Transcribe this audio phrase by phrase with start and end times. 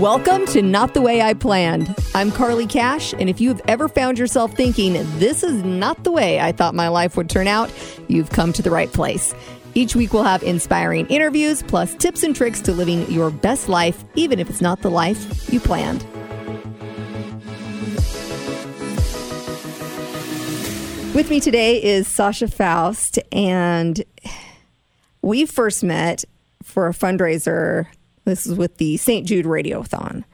[0.00, 1.96] Welcome to Not the Way I Planned.
[2.14, 6.12] I'm Carly Cash, and if you have ever found yourself thinking, this is not the
[6.12, 7.72] way I thought my life would turn out,
[8.06, 9.34] you've come to the right place.
[9.74, 14.04] Each week, we'll have inspiring interviews, plus tips and tricks to living your best life,
[14.16, 16.02] even if it's not the life you planned.
[21.14, 24.04] With me today is Sasha Faust, and
[25.22, 26.26] we first met
[26.62, 27.86] for a fundraiser.
[28.26, 29.26] This is with the St.
[29.26, 30.24] Jude Radiothon.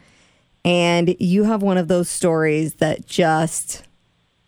[0.65, 3.85] And you have one of those stories that just,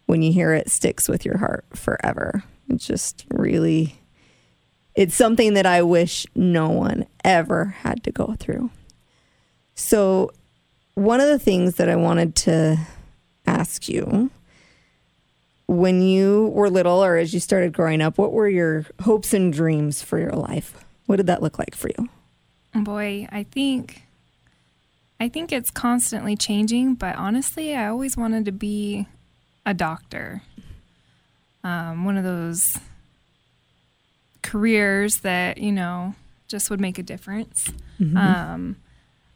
[0.06, 2.42] when you hear it, sticks with your heart forever.
[2.70, 4.00] It's just really,
[4.94, 8.70] it's something that I wish no one ever had to go through.
[9.74, 10.30] So,
[10.94, 12.78] one of the things that I wanted to
[13.46, 14.30] ask you
[15.66, 19.52] when you were little or as you started growing up, what were your hopes and
[19.52, 20.84] dreams for your life?
[21.06, 22.08] What did that look like for you?
[22.74, 24.02] Boy, I think
[25.20, 29.06] I think it's constantly changing, but honestly, I always wanted to be
[29.64, 30.42] a doctor.
[31.62, 32.78] Um, one of those
[34.42, 36.14] careers that, you know,
[36.48, 37.72] just would make a difference.
[37.98, 38.16] Mm-hmm.
[38.16, 38.76] Um,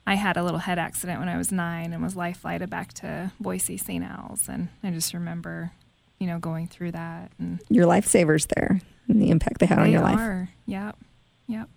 [0.07, 2.93] I had a little head accident when I was nine and was life flighted back
[2.95, 4.05] to Boise St.
[4.05, 4.49] Al's.
[4.49, 5.73] And I just remember
[6.19, 7.33] you know, going through that.
[7.39, 10.41] And your lifesavers there and the impact they had they on your are.
[10.41, 10.49] life.
[10.67, 10.97] Yep.
[11.47, 11.69] Yep.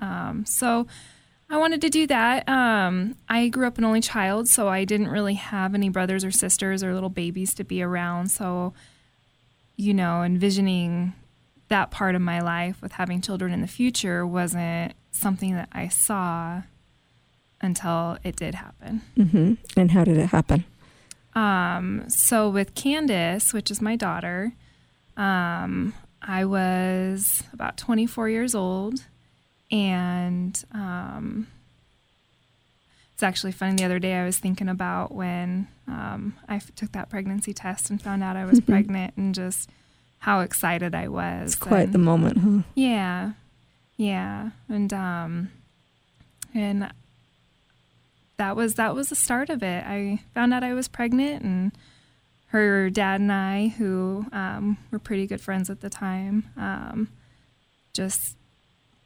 [0.00, 0.86] Um, so
[1.50, 2.48] I wanted to do that.
[2.48, 6.30] Um, I grew up an only child, so I didn't really have any brothers or
[6.30, 8.30] sisters or little babies to be around.
[8.30, 8.72] So,
[9.76, 11.12] you know, envisioning
[11.68, 15.88] that part of my life with having children in the future wasn't something that I
[15.88, 16.62] saw
[17.60, 19.02] until it did happen.
[19.16, 19.54] Mm-hmm.
[19.76, 20.64] And how did it happen?
[21.34, 24.52] Um, so with Candace, which is my daughter,
[25.16, 29.04] um, I was about 24 years old,
[29.70, 31.46] and um,
[33.14, 33.76] it's actually funny.
[33.76, 37.90] The other day, I was thinking about when um, I f- took that pregnancy test
[37.90, 39.68] and found out I was pregnant, and just
[40.20, 41.52] how excited I was.
[41.52, 42.62] It's quite and, the moment, huh?
[42.74, 43.32] Yeah,
[43.96, 45.50] yeah, and um,
[46.54, 46.90] and
[48.38, 49.84] that was that was the start of it.
[49.86, 51.72] I found out I was pregnant, and
[52.46, 57.08] her dad and I, who um, were pretty good friends at the time, um,
[57.92, 58.36] just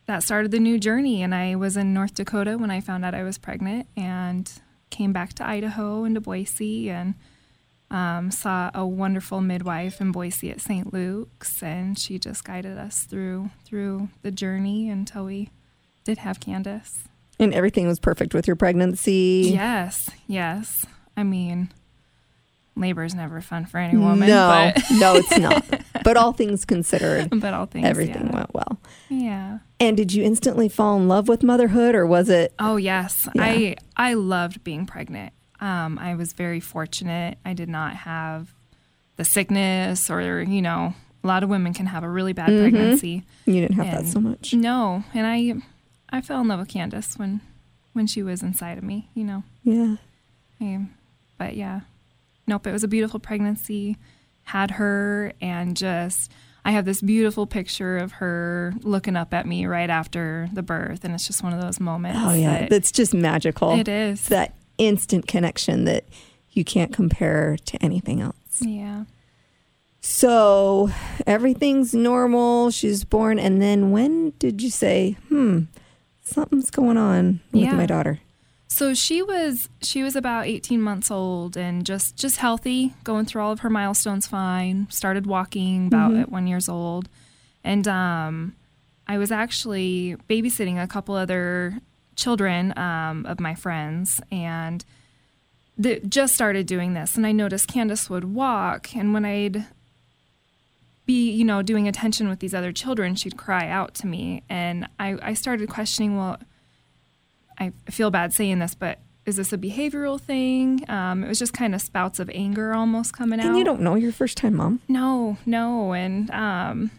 [0.06, 1.22] that started the new journey.
[1.22, 4.50] And I was in North Dakota when I found out I was pregnant, and
[4.90, 7.14] came back to Idaho and to Boise, and
[7.90, 10.92] um, saw a wonderful midwife in Boise at St.
[10.92, 15.50] Luke's, and she just guided us through through the journey until we
[16.04, 17.04] did have Candace.
[17.38, 19.50] And everything was perfect with your pregnancy.
[19.52, 20.86] Yes, yes.
[21.16, 21.72] I mean,
[22.76, 24.28] labor is never fun for any woman.
[24.28, 25.64] No, but no, it's not.
[26.04, 28.34] But all things considered, but all things, everything yeah.
[28.34, 28.78] went well.
[29.08, 29.60] Yeah.
[29.84, 32.54] And did you instantly fall in love with motherhood, or was it?
[32.58, 33.44] Oh yes, yeah.
[33.44, 35.34] I I loved being pregnant.
[35.60, 37.36] Um, I was very fortunate.
[37.44, 38.54] I did not have
[39.16, 42.62] the sickness, or you know, a lot of women can have a really bad mm-hmm.
[42.62, 43.24] pregnancy.
[43.44, 44.54] You didn't have and that so much.
[44.54, 47.42] No, and I I fell in love with Candace when
[47.92, 49.42] when she was inside of me, you know.
[49.64, 49.96] Yeah.
[50.62, 50.86] I,
[51.36, 51.80] but yeah.
[52.46, 53.98] Nope, it was a beautiful pregnancy.
[54.44, 56.30] Had her and just
[56.64, 61.04] I have this beautiful picture of her looking up at me right after the birth
[61.04, 62.18] and it's just one of those moments.
[62.22, 63.78] Oh yeah, that, that's just magical.
[63.78, 64.24] It is.
[64.28, 66.04] That instant connection that
[66.52, 68.34] you can't compare to anything else.
[68.60, 69.04] Yeah.
[70.00, 70.90] So
[71.26, 72.70] everything's normal.
[72.70, 73.38] She's born.
[73.38, 75.62] And then when did you say, hmm,
[76.22, 77.72] something's going on with Yeah.
[77.74, 78.20] my daughter?
[78.74, 83.40] So she was she was about 18 months old and just just healthy, going through
[83.42, 84.88] all of her milestones fine.
[84.90, 86.22] Started walking about Mhm.
[86.22, 87.08] at 1 years old.
[87.62, 88.56] And um
[89.06, 91.78] I was actually babysitting a couple other
[92.16, 94.84] children um, of my friends and
[95.78, 99.66] that just started doing this and I noticed Candace would walk and when I'd
[101.06, 104.88] be, you know, doing attention with these other children, she'd cry out to me and
[104.98, 106.38] I, I started questioning, well,
[107.58, 110.84] I feel bad saying this, but is this a behavioral thing?
[110.88, 113.46] Um, it was just kind of spouts of anger almost coming out.
[113.46, 114.80] And you don't know your first time mom.
[114.88, 116.90] No, no, and um,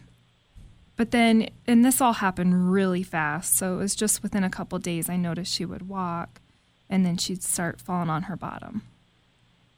[0.98, 3.56] but then and this all happened really fast.
[3.58, 6.42] So it was just within a couple days I noticed she would walk,
[6.90, 8.82] and then she'd start falling on her bottom,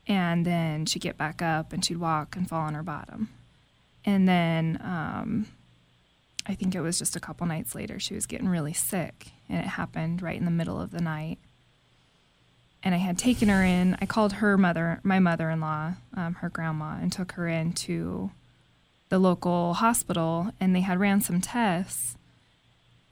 [0.08, 3.30] and then she'd get back up and she'd walk and fall on her bottom,
[4.06, 5.48] and then um,
[6.48, 9.60] I think it was just a couple nights later she was getting really sick, and
[9.60, 11.40] it happened right in the middle of the night
[12.84, 13.98] and I had taken her in.
[14.02, 18.32] I called her mother, my mother-in-law, um, her grandma, and took her into
[19.10, 22.16] the local hospital, and they had ran some tests,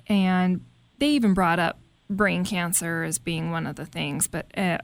[0.08, 0.62] and
[1.00, 1.80] they even brought up
[2.10, 4.78] brain cancer as being one of the things, but uh,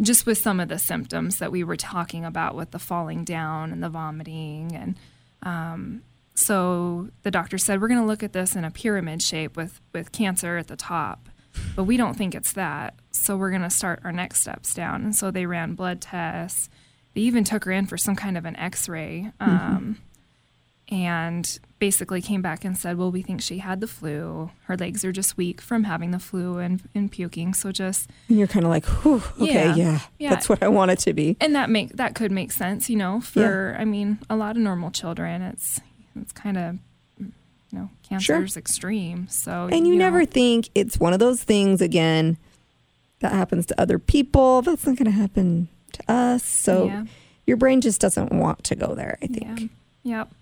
[0.00, 3.70] just with some of the symptoms that we were talking about with the falling down
[3.70, 4.96] and the vomiting and
[5.42, 6.02] um,
[6.40, 9.80] so the doctor said we're going to look at this in a pyramid shape with
[9.92, 11.28] with cancer at the top
[11.74, 15.02] but we don't think it's that so we're going to start our next steps down
[15.02, 16.68] and so they ran blood tests
[17.14, 19.92] they even took her in for some kind of an x-ray um, mm-hmm
[20.90, 24.50] and basically came back and said, Well, we think she had the flu.
[24.64, 27.54] Her legs are just weak from having the flu and, and puking.
[27.54, 30.68] So just and you're kind of like, Whew, okay, yeah, yeah, yeah, that's what I
[30.68, 31.36] want it to be.
[31.40, 33.80] And that make that could make sense, you know, for yeah.
[33.80, 35.42] I mean, a lot of normal children.
[35.42, 35.80] It's
[36.16, 36.78] it's kind of
[37.18, 37.32] you
[37.78, 38.58] know, cancer's sure.
[38.58, 39.28] extreme.
[39.28, 40.26] So And you, you never know.
[40.26, 42.36] think it's one of those things again
[43.20, 44.62] that happens to other people.
[44.62, 46.42] That's not gonna happen to us.
[46.42, 47.04] So yeah.
[47.46, 49.60] your brain just doesn't want to go there, I think.
[50.02, 50.18] Yeah.
[50.18, 50.32] Yep.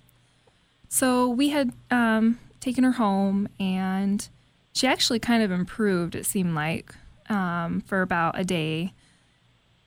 [0.88, 4.26] So we had um, taken her home, and
[4.72, 6.94] she actually kind of improved, it seemed like,
[7.28, 8.92] um, for about a day.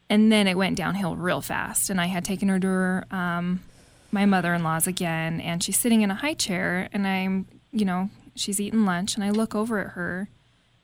[0.10, 1.89] And then it went downhill real fast.
[1.89, 3.62] And I had taken her to her, um,
[4.11, 7.85] my mother in law's again, and she's sitting in a high chair, and I'm, you
[7.85, 10.29] know, she's eating lunch, and I look over at her,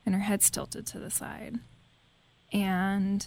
[0.06, 1.58] and her head's tilted to the side.
[2.52, 3.26] And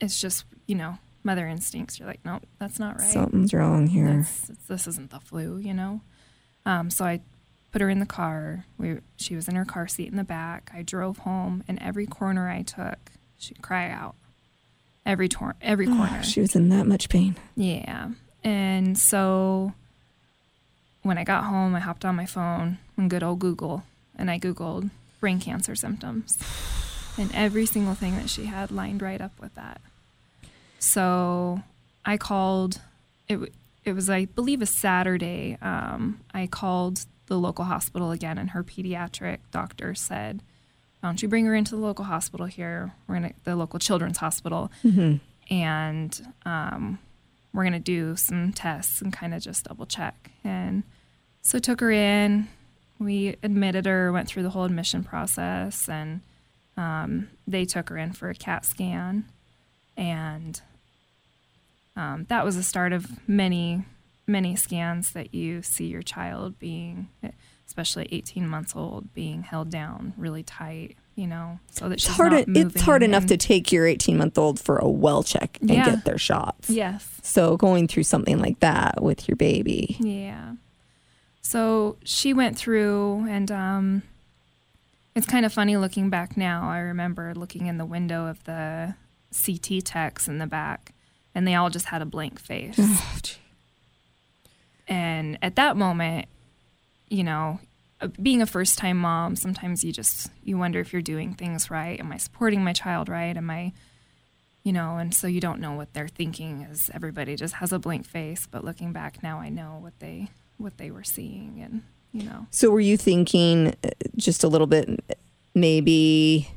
[0.00, 1.98] it's just, you know, mother instincts.
[1.98, 3.10] You're like, nope, that's not right.
[3.10, 4.26] Something's wrong here.
[4.68, 6.00] this isn't the flu, you know.
[6.66, 7.20] Um, so I
[7.70, 8.66] put her in the car.
[8.78, 10.70] We, she was in her car seat in the back.
[10.74, 14.14] I drove home, and every corner I took, she'd cry out.
[15.04, 16.22] Every tor- every oh, corner.
[16.22, 17.34] She was in that much pain.
[17.56, 18.10] Yeah,
[18.44, 19.72] and so
[21.02, 23.84] when I got home, I hopped on my phone and good old Google,
[24.16, 24.90] and I googled
[25.20, 26.38] brain cancer symptoms,
[27.18, 29.80] and every single thing that she had lined right up with that.
[30.78, 31.62] So
[32.04, 32.80] I called.
[33.28, 33.52] It
[33.84, 35.58] it was I believe a Saturday.
[35.60, 40.42] Um, I called the local hospital again, and her pediatric doctor said,
[41.00, 42.92] "Why don't you bring her into the local hospital here?
[43.06, 45.16] We're in the local children's hospital, mm-hmm.
[45.52, 46.98] and um,
[47.52, 50.82] we're gonna do some tests and kind of just double check." And
[51.42, 52.48] so took her in.
[52.98, 56.20] We admitted her, went through the whole admission process, and
[56.76, 59.24] um, they took her in for a CAT scan,
[59.96, 60.60] and
[61.96, 63.84] um, that was the start of many,
[64.26, 67.08] many scans that you see your child being,
[67.66, 70.96] especially 18 months old, being held down really tight.
[71.14, 72.32] You know, so that it's she's hard.
[72.32, 75.90] It's hard enough to take your 18 month old for a well check and yeah.
[75.90, 76.70] get their shots.
[76.70, 77.06] Yes.
[77.22, 79.96] So going through something like that with your baby.
[80.00, 80.54] Yeah.
[81.42, 84.02] So she went through, and um,
[85.14, 86.68] it's kind of funny looking back now.
[86.70, 88.94] I remember looking in the window of the
[89.32, 90.92] CT techs in the back
[91.34, 92.78] and they all just had a blank face.
[94.88, 96.26] Oh, and at that moment,
[97.08, 97.60] you know,
[98.08, 101.98] being a first time mom, sometimes you just you wonder if you're doing things right.
[101.98, 103.36] Am I supporting my child right?
[103.36, 103.72] Am I
[104.64, 107.80] you know, and so you don't know what they're thinking as everybody just has a
[107.80, 110.28] blank face, but looking back now I know what they
[110.58, 111.82] what they were seeing and
[112.12, 112.46] you know.
[112.50, 115.16] So were you thinking uh, just a little bit
[115.54, 116.48] maybe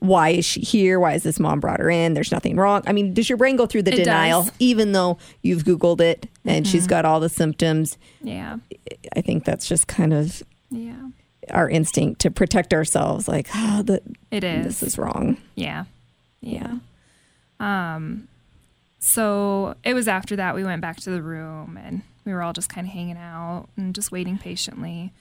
[0.00, 0.98] why is she here?
[0.98, 2.14] Why is this mom brought her in?
[2.14, 2.82] There's nothing wrong.
[2.86, 4.52] I mean, does your brain go through the it denial does.
[4.58, 6.72] even though you've Googled it and mm-hmm.
[6.72, 7.98] she's got all the symptoms?
[8.22, 8.58] Yeah.
[9.14, 11.08] I think that's just kind of yeah
[11.50, 13.28] our instinct to protect ourselves.
[13.28, 14.66] Like, oh, the, it is.
[14.66, 15.38] This is wrong.
[15.54, 15.84] Yeah.
[16.40, 16.78] Yeah.
[17.58, 18.28] Um,
[18.98, 22.52] so it was after that we went back to the room and we were all
[22.52, 25.12] just kind of hanging out and just waiting patiently.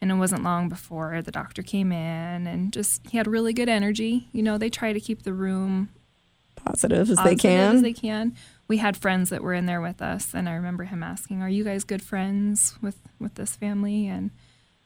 [0.00, 3.68] And it wasn't long before the doctor came in and just he had really good
[3.68, 4.28] energy.
[4.32, 5.88] You know, they try to keep the room
[6.54, 7.76] positive as positive they can.
[7.76, 8.36] As they can.
[8.68, 11.48] We had friends that were in there with us, and I remember him asking, "Are
[11.48, 14.06] you guys good friends with with this family?
[14.06, 14.30] And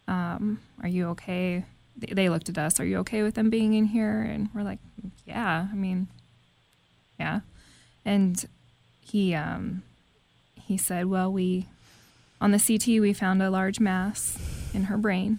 [0.08, 1.64] um, are you okay?"
[1.96, 2.80] They looked at us.
[2.80, 4.22] Are you okay with them being in here?
[4.22, 4.80] And we're like,
[5.26, 6.08] "Yeah." I mean,
[7.18, 7.40] yeah.
[8.04, 8.44] And
[9.00, 9.82] he um,
[10.54, 11.66] he said, "Well, we
[12.40, 14.36] on the CT we found a large mass
[14.74, 15.38] in her brain.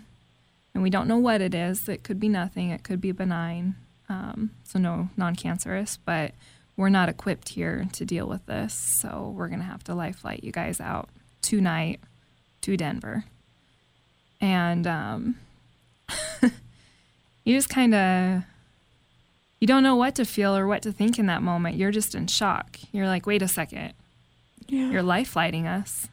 [0.74, 1.88] And we don't know what it is.
[1.88, 3.75] It could be nothing, it could be benign,
[4.10, 6.32] um, so no non cancerous, but
[6.75, 8.74] we're not equipped here to deal with this.
[8.74, 11.10] So we're to have to life flight you guys out
[11.41, 12.00] tonight
[12.62, 13.25] to Denver.
[14.43, 15.35] And um,
[17.45, 18.43] you just kind of
[19.62, 21.77] you don't know what to feel or what to think in that moment.
[21.77, 22.77] You're just in shock.
[22.91, 23.93] You're like, wait a second.
[24.67, 24.91] Yeah.
[24.91, 26.09] You're life flighting us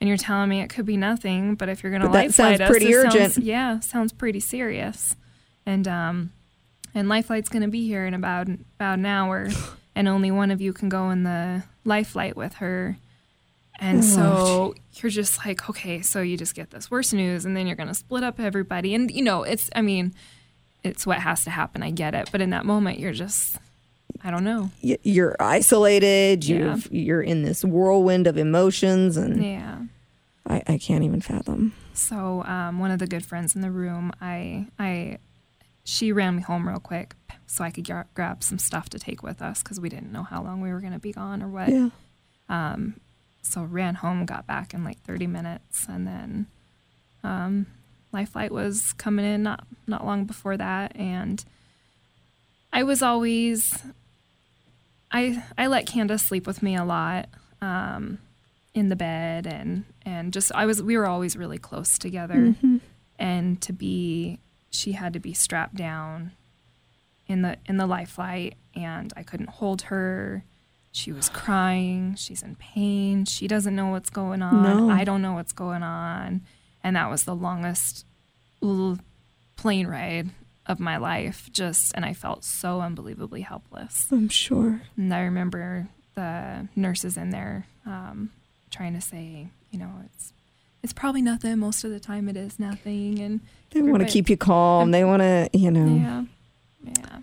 [0.00, 2.60] and you're telling me it could be nothing, but if you're going to life flight
[2.60, 3.32] us, pretty urgent.
[3.32, 5.16] Sounds, yeah, sounds pretty serious.
[5.66, 6.32] And um,
[6.94, 9.48] and life flight's going to be here in about about an hour,
[9.96, 12.98] and only one of you can go in the life flight with her.
[13.78, 17.66] And so you're just like, okay, so you just get this worse news, and then
[17.66, 20.14] you're going to split up everybody, and you know, it's, I mean,
[20.82, 21.82] it's what has to happen.
[21.82, 22.30] I get it.
[22.32, 23.56] But in that moment, you're just,
[24.24, 24.70] I don't know.
[24.80, 26.46] You're isolated.
[26.46, 26.76] You're Yeah.
[26.90, 29.78] you're in this whirlwind of emotions, and Yeah.
[30.46, 31.72] I, I can't even fathom.
[31.92, 35.18] So um, one of the good friends in the room, I, I,
[35.84, 37.14] she ran me home real quick
[37.46, 40.22] so I could gra- grab some stuff to take with us because we didn't know
[40.22, 41.68] how long we were going to be gone or what.
[41.68, 41.88] Yeah.
[42.48, 43.00] Um,
[43.52, 46.46] so ran home, got back in like 30 minutes, and then
[47.24, 47.66] um,
[48.12, 51.44] Life Flight was coming in not not long before that, and
[52.72, 53.82] I was always
[55.10, 57.28] I I let Candace sleep with me a lot
[57.60, 58.18] um,
[58.74, 62.54] in the bed, and and just I was we were always really close together,
[63.18, 64.38] and to be
[64.70, 66.32] she had to be strapped down
[67.26, 70.44] in the in the life flight and I couldn't hold her.
[70.96, 74.62] She was crying, she's in pain, she doesn't know what's going on.
[74.62, 74.90] No.
[74.90, 76.40] I don't know what's going on.
[76.82, 78.06] And that was the longest
[79.56, 80.30] plane ride
[80.64, 84.06] of my life just and I felt so unbelievably helpless.
[84.10, 84.80] I'm sure.
[84.96, 88.30] And I remember the nurses in there um,
[88.70, 90.32] trying to say, you know, it's
[90.82, 91.58] it's probably nothing.
[91.58, 93.18] Most of the time, it is nothing.
[93.18, 94.92] And They want to keep you calm.
[94.92, 95.94] They want to, you know.
[95.94, 96.24] yeah,
[96.84, 97.18] yeah.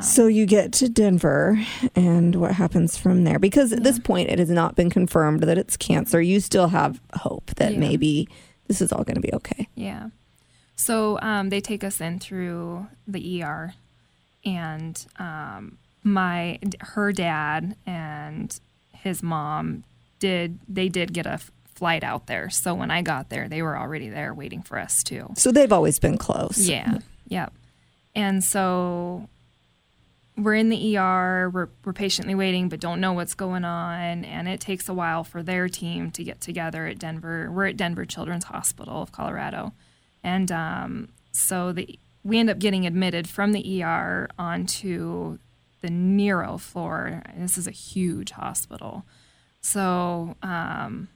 [0.00, 1.56] So you get to Denver,
[1.94, 3.38] and what happens from there?
[3.38, 6.20] Because at this point, it has not been confirmed that it's cancer.
[6.20, 7.78] You still have hope that Yeah.
[7.78, 8.28] maybe
[8.66, 9.68] this is all going to be okay.
[9.76, 10.08] Yeah.
[10.74, 13.74] So um, they take us in through the ER,
[14.44, 18.58] and um, my her dad and
[18.92, 19.84] his mom
[20.18, 21.38] did they did get a
[21.74, 22.50] flight out there.
[22.50, 25.28] So when I got there, they were already there waiting for us too.
[25.36, 26.58] So they've always been close.
[26.68, 26.98] Yeah.
[27.28, 27.52] Yep.
[28.16, 29.28] And so
[30.36, 34.24] we're in the ER, we're, we're patiently waiting, but don't know what's going on.
[34.24, 37.50] And it takes a while for their team to get together at Denver.
[37.50, 39.72] We're at Denver Children's Hospital of Colorado.
[40.24, 45.38] And um, so the, we end up getting admitted from the ER onto
[45.82, 47.22] the neuro floor.
[47.36, 49.04] This is a huge hospital.
[49.60, 51.08] So um,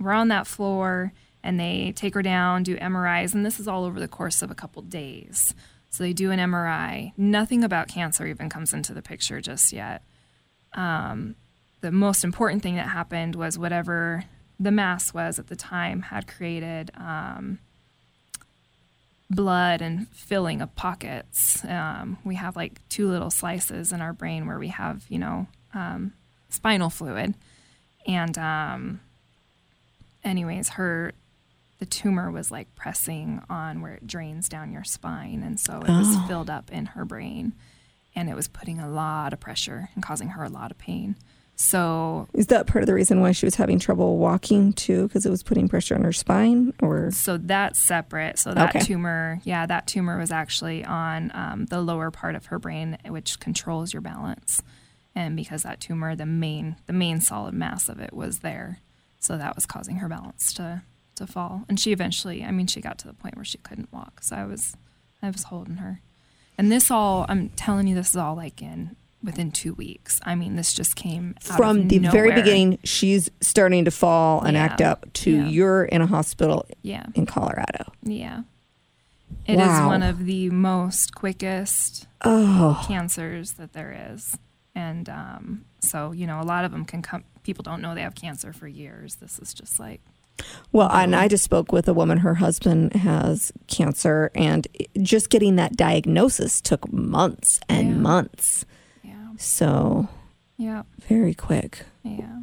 [0.00, 1.12] we're on that floor
[1.44, 4.50] and they take her down, do MRIs, and this is all over the course of
[4.50, 5.54] a couple days.
[5.94, 7.12] So they do an MRI.
[7.16, 10.02] Nothing about cancer even comes into the picture just yet.
[10.72, 11.36] Um,
[11.82, 14.24] the most important thing that happened was whatever
[14.58, 17.60] the mass was at the time had created um,
[19.30, 21.64] blood and filling of pockets.
[21.64, 25.46] Um, we have like two little slices in our brain where we have, you know,
[25.74, 26.12] um,
[26.48, 27.34] spinal fluid.
[28.04, 29.00] And, um,
[30.24, 31.12] anyways, her
[31.78, 35.96] the tumor was like pressing on where it drains down your spine, and so it
[35.96, 36.26] was Oh.
[36.26, 37.52] filled up in her brain,
[38.14, 41.16] and it was putting a lot of pressure and causing her a lot of pain.
[41.56, 45.06] So, Is that part of the reason why she was having trouble walking too?
[45.06, 48.38] Because it was putting pressure on her spine, or so that's separate.
[48.40, 48.80] So that Okay.
[48.84, 53.38] tumor, yeah, that tumor was actually on um, the lower part of her brain, which
[53.38, 54.62] controls your balance.
[55.14, 58.80] And because that tumor, the main the main solid mass of it was there,
[59.20, 60.82] so that was causing her balance to
[61.16, 61.64] to fall.
[61.68, 64.22] And she eventually, I mean, she got to the point where she couldn't walk.
[64.22, 64.76] So I was
[65.22, 66.00] I was holding her.
[66.58, 70.20] And this all, I'm telling you, this is all like in within two weeks.
[70.24, 74.62] I mean, this just came from the very beginning, she's starting to fall and Yeah.
[74.64, 75.10] act up.
[75.14, 75.46] To Yeah.
[75.46, 77.06] you're in a hospital Yeah.
[77.14, 77.92] in Colorado.
[78.02, 78.42] Yeah.
[79.46, 79.88] it is Wow.
[79.88, 84.38] one of the most quickest Oh, cancers that there is.
[84.74, 88.02] And um, so, you know, a lot of them can come, people don't know they
[88.02, 89.16] have cancer for years.
[89.16, 90.00] This is just like,
[90.72, 92.18] Well, and I just spoke with a woman.
[92.18, 94.66] Her husband has cancer, and
[95.02, 97.94] just getting that diagnosis took months and Yeah.
[97.96, 98.64] months.
[99.02, 100.08] yeah, So
[100.56, 101.84] yeah, very quick.
[102.02, 102.40] yeah.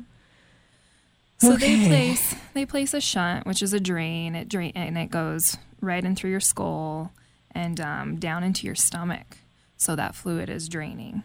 [1.39, 1.75] So Okay.
[1.75, 4.35] they place they place a shunt, which is a drain.
[4.35, 7.11] It drain and it goes right in through your skull
[7.53, 9.37] and um, down into your stomach,
[9.75, 11.23] so that fluid is draining.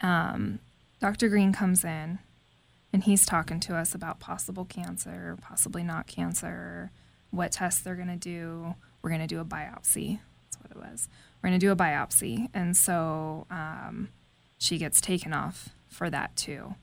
[0.00, 0.58] Um,
[1.00, 1.28] Dr.
[1.28, 2.18] Green comes in,
[2.96, 6.90] and he's talking to us about possible cancer, possibly not cancer,
[7.28, 8.74] what tests they're going to do.
[9.02, 10.20] We're going to do a biopsy.
[10.44, 11.06] That's what it was.
[11.42, 14.08] We're going to do a biopsy, and so um,
[14.56, 16.74] she gets taken off for that too.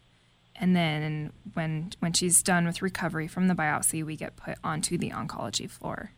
[0.55, 5.00] And then when when she's done with recovery from the biopsy, we get put onto
[5.00, 6.12] the oncology floor.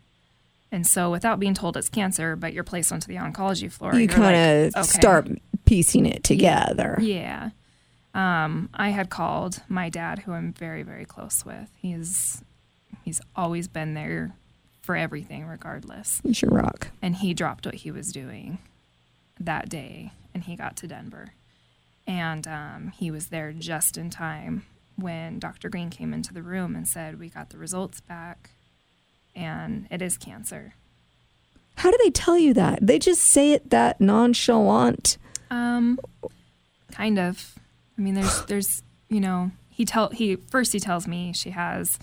[0.70, 4.08] And so, without being told it's cancer, but you're placed onto the oncology floor, You
[4.08, 4.98] kind of like, okay.
[4.98, 5.28] start
[5.64, 6.98] piecing it together.
[7.00, 7.52] Yeah.
[8.16, 11.68] Um, I had called my dad, who I'm very, very close with.
[11.76, 12.42] He's
[13.04, 14.34] he's always been there
[14.80, 16.22] for everything, regardless.
[16.24, 16.88] It's your rock.
[17.02, 18.58] And he dropped what he was doing
[19.38, 21.34] that day, and he got to Denver,
[22.06, 24.64] and um, he was there just in time
[24.96, 25.68] when Dr.
[25.68, 28.52] Green came into the room and said, "We got the results back,
[29.34, 30.72] and it is cancer."
[31.76, 32.78] How do they tell you that?
[32.80, 35.18] They just say it that nonchalant.
[35.50, 36.00] Um,
[36.90, 37.56] kind of.
[37.98, 41.98] I mean, there's there's you know he tell he first he tells me she has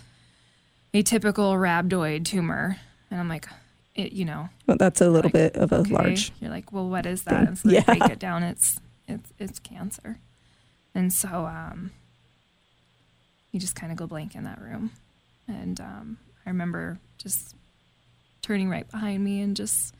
[0.93, 2.77] atypical rhabdoid tumor,
[3.09, 3.47] and I'm like,
[3.95, 5.93] it, you know, Well, that's a little Like, bit of a okay.
[5.93, 6.31] large.
[6.39, 7.33] You're like, well, what is thing.
[7.33, 7.47] that?
[7.47, 7.81] And so they Yeah.
[7.83, 8.43] break it down.
[8.43, 10.19] It's it's it's cancer,
[10.95, 11.91] and so um,
[13.51, 14.91] you just kind of go blank in that room,
[15.47, 17.55] and um, I remember just
[18.41, 19.93] turning right behind me and just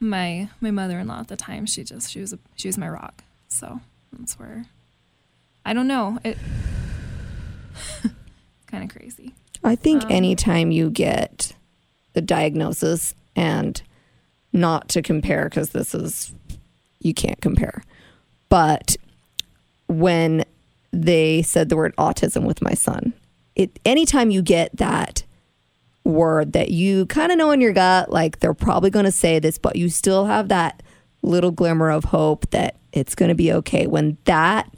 [0.00, 1.66] my my mother-in-law at the time.
[1.66, 3.22] She just she was a, she was my rock.
[3.48, 3.80] So
[4.12, 4.66] that's where
[5.64, 6.38] I don't know it.
[8.66, 9.34] kind of crazy.
[9.62, 11.52] I think Um, anytime you get
[12.12, 13.80] the diagnosis and
[14.52, 16.32] not to compare because this is
[17.00, 17.82] you can't compare,
[18.48, 18.96] but
[19.86, 20.44] when
[20.92, 23.12] they said the word autism with my son,
[23.54, 25.24] it anytime you get that
[26.04, 29.38] word that you kind of know in your gut, like they're probably going to say
[29.38, 30.82] this, but you still have that
[31.22, 33.86] little glimmer of hope that it's going to be okay.
[33.86, 34.70] When that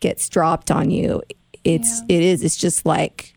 [0.00, 1.22] gets dropped on you,
[1.64, 2.16] it's Yeah.
[2.16, 3.34] it is it's just like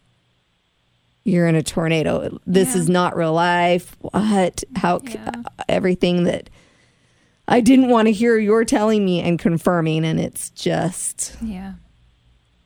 [1.25, 2.38] you're in a tornado.
[2.46, 2.82] This Yeah.
[2.82, 3.96] is not real life.
[4.02, 4.63] What?
[4.75, 5.00] How?
[5.04, 5.32] Yeah.
[5.70, 6.50] Everything that
[7.48, 11.74] I didn't want to hear you're telling me and confirming, and it's just Yeah.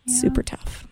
[0.07, 0.87] Super tough.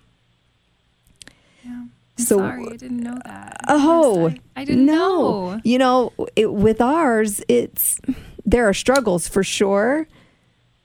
[1.63, 1.72] Yeah.
[1.72, 3.58] I'm So- sorry, I didn't know that.
[3.67, 5.60] Oh, I, I didn't know.
[5.63, 8.00] You know, it, with ours, it's
[8.46, 10.08] there are struggles for sure,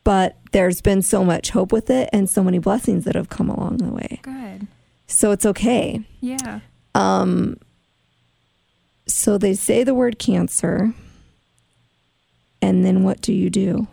[0.04, 3.48] but there's been so much hope with it and so many blessings that have come
[3.48, 4.20] along the way.
[4.22, 4.66] Good.
[5.06, 6.02] So it's okay.
[6.20, 6.60] Yeah.
[6.94, 7.58] Um,
[9.06, 10.94] so they say the word cancer,
[12.62, 13.88] and then what do you do?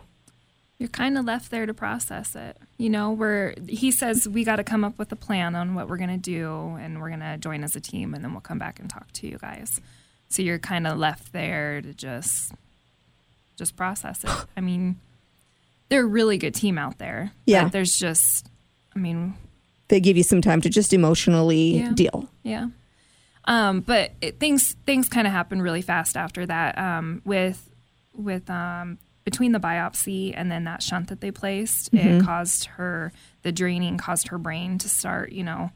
[0.78, 2.56] You're kind of left there to process it.
[2.76, 5.88] You know, where he says we got to come up with a plan on what
[5.88, 8.40] we're going to do and we're going to join as a team and then we'll
[8.40, 9.80] come back and talk to you guys.
[10.28, 12.52] So you're kind of left there to just
[13.56, 14.30] just process it.
[14.56, 15.00] I mean,
[15.88, 17.32] they're a really good team out there.
[17.46, 17.68] but Yeah.
[17.68, 18.48] there's just
[18.94, 19.34] I mean,
[19.88, 21.92] They give you some time to just emotionally Yeah.
[21.92, 22.28] deal.
[22.42, 22.68] Yeah.
[23.44, 26.76] Um, but it, things things kind of happen really fast after that.
[26.78, 27.70] Um, with
[28.14, 33.12] with um, between the biopsy and then that shunt that they placed, it caused her
[33.42, 35.32] the draining caused her brain to start.
[35.32, 35.70] You know,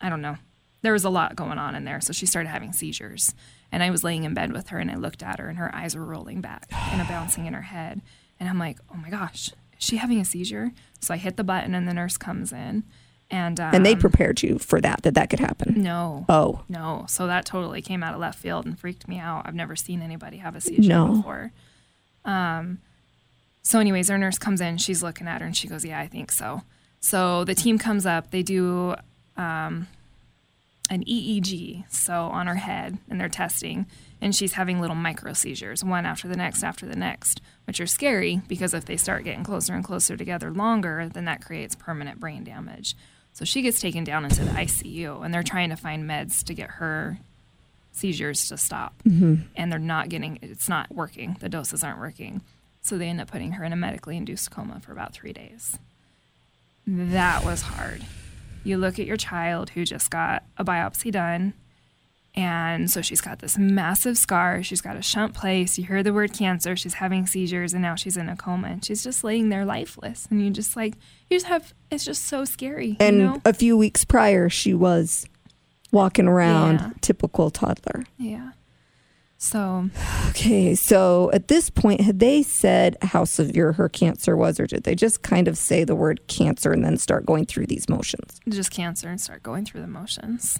[0.00, 0.36] I don't know.
[0.82, 3.34] There was a lot going on in there, so she started having seizures.
[3.72, 5.74] And I was laying in bed with her, and I looked at her, and her
[5.74, 8.00] eyes were rolling back and a bouncing in her head.
[8.38, 10.72] And I'm like, oh my gosh, is she having a seizure?
[11.00, 12.84] So I hit the button, and the nurse comes in,
[13.30, 15.82] and um, And they prepared you for that, that that could happen.
[15.82, 16.24] no.
[16.28, 17.04] Oh, No.
[17.08, 19.42] So that totally came out of left field and freaked me out.
[19.46, 21.16] I've never seen anybody have a seizure No.
[21.16, 21.52] before.
[22.24, 22.78] Um,
[23.62, 24.78] so, anyways, our nurse comes in.
[24.78, 26.62] She's looking at her and she goes, Yeah, I think so.
[27.00, 28.30] So the team comes up.
[28.30, 28.94] They do
[29.36, 29.86] um,
[30.90, 33.86] an EEG, so on her head, and they're testing.
[34.20, 37.86] And she's having little micro seizures, one after the next, after the next, which are
[37.86, 42.18] scary because if they start getting closer and closer together longer, then that creates permanent
[42.18, 42.96] brain damage.
[43.32, 46.54] So she gets taken down into the ICU, and they're trying to find meds to
[46.54, 47.18] get her
[47.92, 48.94] seizures to stop.
[49.06, 49.42] Mm-hmm.
[49.54, 51.36] And they're not getting, it's not working.
[51.40, 52.40] The doses aren't working.
[52.80, 55.78] So they end up putting her in a medically induced coma for about three days.
[56.86, 58.04] That was hard.
[58.64, 61.52] You look at your child who just got a biopsy done.
[62.36, 64.62] And so she's got this massive scar.
[64.62, 65.78] She's got a shunt place.
[65.78, 66.76] You hear the word cancer.
[66.76, 68.68] She's having seizures, and now she's in a coma.
[68.68, 70.26] And she's just laying there lifeless.
[70.30, 70.94] And you just like,
[71.30, 72.96] you just have, it's just so scary.
[73.00, 73.42] and you know?
[73.46, 75.26] a few weeks prior, she was
[75.92, 76.90] walking around, Yeah.
[77.00, 78.04] typical toddler.
[78.18, 78.50] Yeah.
[79.38, 79.88] So
[80.30, 84.84] Okay, so at this point, had they said how severe her cancer was, or did
[84.84, 88.40] they just kind of say the word cancer and then start going through these motions?
[88.48, 90.58] just cancer and start going through the motions.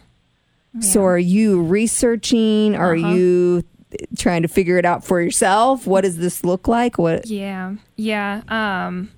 [0.81, 2.75] So are you researching?
[2.77, 3.09] Are Uh-huh.
[3.15, 3.63] you
[4.19, 5.87] trying to figure it out for yourself?
[5.87, 6.99] What does this look like?
[6.99, 7.27] What?
[7.27, 8.43] Yeah, yeah.
[8.49, 9.11] Um,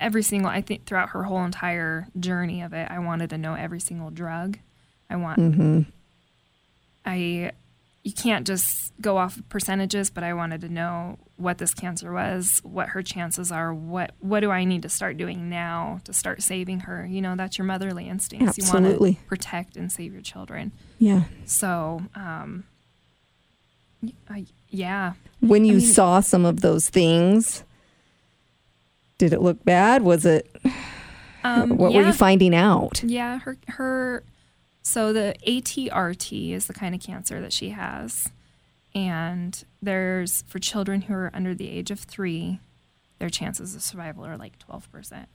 [0.00, 3.54] every single, I think throughout her whole entire journey of it, I wanted to know
[3.54, 4.58] every single drug.
[5.10, 5.80] I want, Mm-hmm.
[7.04, 7.52] I,
[8.06, 12.12] you can't just go off of percentages, but I wanted to know what this cancer
[12.12, 16.12] was, what her chances are, what what do I need to start doing now to
[16.12, 17.04] start saving her?
[17.04, 18.58] You know, that's your motherly instincts.
[18.58, 20.70] You want to protect and save your children.
[21.00, 21.24] Yeah.
[21.46, 22.62] So, um,
[24.30, 27.64] I, yeah, When you mean- saw some of those things,
[29.18, 30.02] did it look bad?
[30.02, 30.48] Was it?
[31.42, 31.98] um, what yeah.
[31.98, 33.02] were you finding out?
[33.02, 34.22] Yeah, her her
[34.86, 38.30] so the ATRT is the kind of cancer that she has.
[38.94, 42.60] And there's for children who are under the age of 3,
[43.18, 45.26] their chances of survival are like 12%.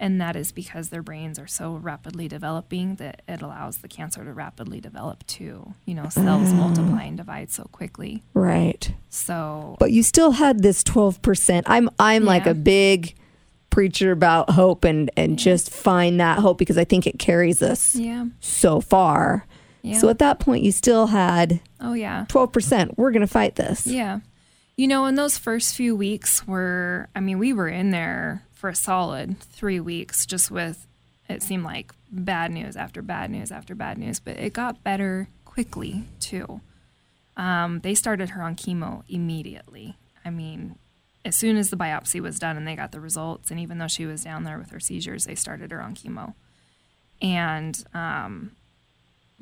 [0.00, 4.24] And that is because their brains are so rapidly developing that it allows the cancer
[4.24, 5.74] to rapidly develop too.
[5.84, 6.56] You know, cells mm.
[6.56, 8.24] multiply and divide so quickly.
[8.34, 8.92] Right.
[9.10, 11.62] So, But you still had this 12%.
[11.66, 13.14] I'm I'm like a big
[13.72, 17.96] preacher about hope and and just find that hope because I think it carries us
[17.96, 18.26] yeah.
[18.38, 19.46] so far.
[19.82, 19.98] Yeah.
[19.98, 22.26] So at that point you still had oh, yeah.
[22.28, 22.96] 12%.
[22.96, 23.84] We're going to fight this.
[23.84, 24.20] Yeah.
[24.76, 28.70] You know, in those first few weeks were, I mean, we were in there for
[28.70, 30.86] a solid three weeks just with,
[31.28, 35.28] it seemed like bad news after bad news after bad news, but it got better
[35.44, 36.60] quickly too.
[37.36, 39.96] Um, they started her on chemo immediately.
[40.24, 40.76] I mean,
[41.24, 43.88] as soon as the biopsy was done and they got the results, and even though
[43.88, 46.34] she was down there with her seizures, they started her on chemo.
[47.20, 48.52] And um,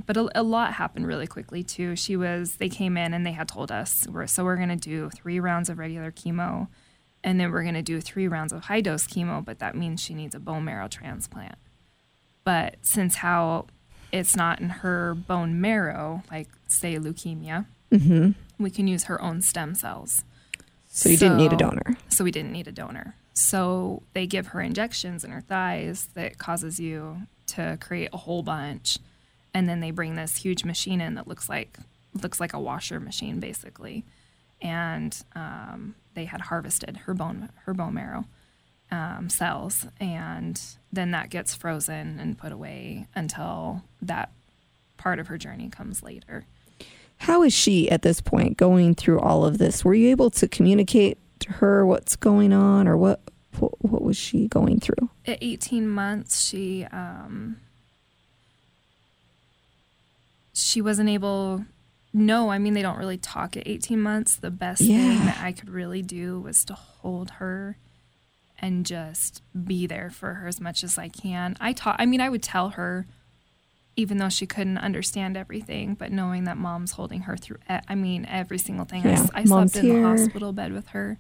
[0.07, 1.97] but a, a lot happened really quickly too.
[1.97, 5.11] She was they came in and they had told us we're so we're gonna do
[5.11, 6.69] three rounds of regular chemo,
[7.25, 9.43] and then we're gonna do three rounds of high dose chemo.
[9.45, 11.57] But that means she needs a bone marrow transplant.
[12.45, 13.67] But since how
[14.13, 17.65] it's not in her bone marrow, like say leukemia,
[18.59, 20.25] we can use her own stem cells.
[21.01, 21.97] So you didn't need a donor.
[22.11, 23.15] So we didn't need a donor.
[23.33, 28.43] So they give her injections in her thighs that causes you to create a whole
[28.43, 28.99] bunch,
[29.55, 31.79] and then they bring this huge machine in that looks like
[32.23, 34.05] looks like a washer machine basically,
[34.61, 38.27] and um, they had harvested her bone her bone marrow
[38.91, 40.61] um, cells, and
[40.93, 44.31] then that gets frozen and put away until that
[44.99, 46.45] part of her journey comes later.
[47.21, 49.85] How is she at this point going through all of this?
[49.85, 53.21] Were you able to communicate to her what's going on or what
[53.59, 55.11] what, what was she going through?
[55.27, 57.57] at 18 months she um
[60.53, 61.65] she wasn't able
[62.13, 65.53] no i mean they don't really talk at 18 months the best thing that i
[65.53, 67.77] could really do was to hold her
[68.59, 72.21] and just be there for her as much as i can i taught i mean
[72.21, 73.07] i would tell her
[73.97, 78.25] even though she couldn't understand everything but knowing that mom's holding her through, I mean
[78.27, 80.01] every single thing I Yeah, i, mom's slept in here.
[80.03, 81.19] the hospital bed with her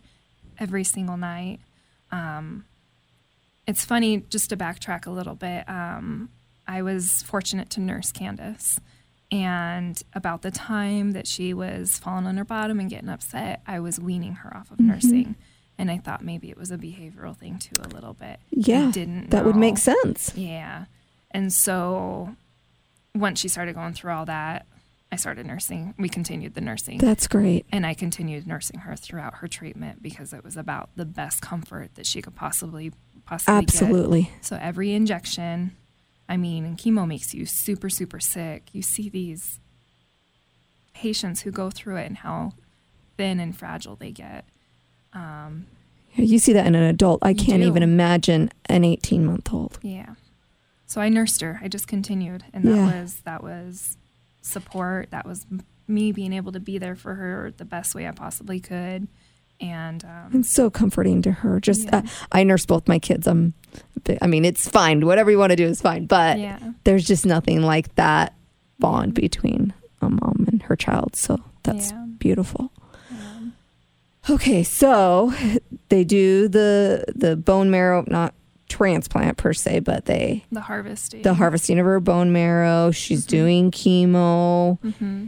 [0.58, 1.60] every single night
[2.12, 2.64] um,
[3.66, 5.68] it's funny just to backtrack a little bit.
[5.68, 6.28] Um,
[6.66, 8.80] I was fortunate to nurse Candace,
[9.30, 13.78] and about the time that she was falling on her bottom and getting upset, I
[13.78, 14.86] was weaning her off of Mm-hmm.
[14.88, 15.34] nursing,
[15.78, 18.40] and I thought maybe it was a behavioral thing too, a little bit.
[18.40, 18.90] I Yeah.
[18.90, 19.30] didn't.
[19.30, 20.32] That would make sense.
[20.34, 20.86] Yeah,
[21.30, 22.34] and so
[23.14, 24.66] once she started going through all that,
[25.12, 25.94] I started nursing.
[25.98, 26.98] We continued the nursing.
[26.98, 27.66] That's great.
[27.72, 31.94] And I continued nursing her throughout her treatment because it was about the best comfort
[31.96, 32.92] that she could possibly
[33.26, 33.62] possibly get.
[33.74, 34.30] Absolutely.
[34.40, 35.76] So every injection,
[36.28, 38.68] I mean, chemo makes you super super sick.
[38.72, 39.58] You see these
[40.94, 42.52] patients who go through it and how
[43.16, 44.44] thin and fragile they get.
[45.12, 45.66] Um,
[46.14, 47.18] You see that in an adult.
[47.22, 47.68] I can't do.
[47.68, 49.78] even imagine an 18 month old.
[49.82, 50.14] yeah.
[50.90, 51.60] So I nursed her.
[51.62, 53.00] I just continued, and that Yeah.
[53.02, 53.96] was that was
[54.42, 55.08] support.
[55.12, 55.46] That was
[55.86, 59.06] me being able to be there for her the best way I possibly could.
[59.60, 61.60] And um, It's so comforting to her.
[61.60, 61.98] Just, Yeah.
[61.98, 63.28] uh, I nurse both my kids.
[63.28, 63.54] I'm,
[64.20, 65.06] I mean, it's fine.
[65.06, 66.06] Whatever you want to do is fine.
[66.06, 68.34] But yeah, there's just nothing like that
[68.80, 71.14] bond between a mom and her child.
[71.14, 72.04] So that's Yeah.
[72.18, 72.72] beautiful.
[74.28, 75.32] Okay, so
[75.88, 78.34] they do the the bone marrow, not
[78.70, 81.20] transplant per se, but they the harvesting.
[81.22, 82.90] the harvesting of her bone marrow.
[82.90, 85.26] She's doing chemo, hmm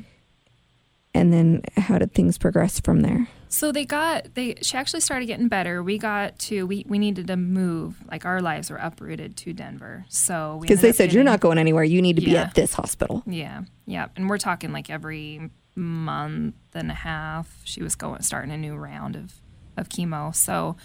[1.14, 3.28] and then how did things progress from there?
[3.48, 5.82] So they got they she actually started getting better.
[5.82, 10.06] We got to we we needed to move like our lives were uprooted to Denver.
[10.08, 11.84] So Because they said you're not going anywhere.
[11.84, 13.22] You need to be at this hospital.
[13.26, 17.60] Yeah, yeah, and we're talking like every month and a half.
[17.64, 19.34] She was going starting a new round of
[19.76, 20.34] of chemo.
[20.34, 20.76] So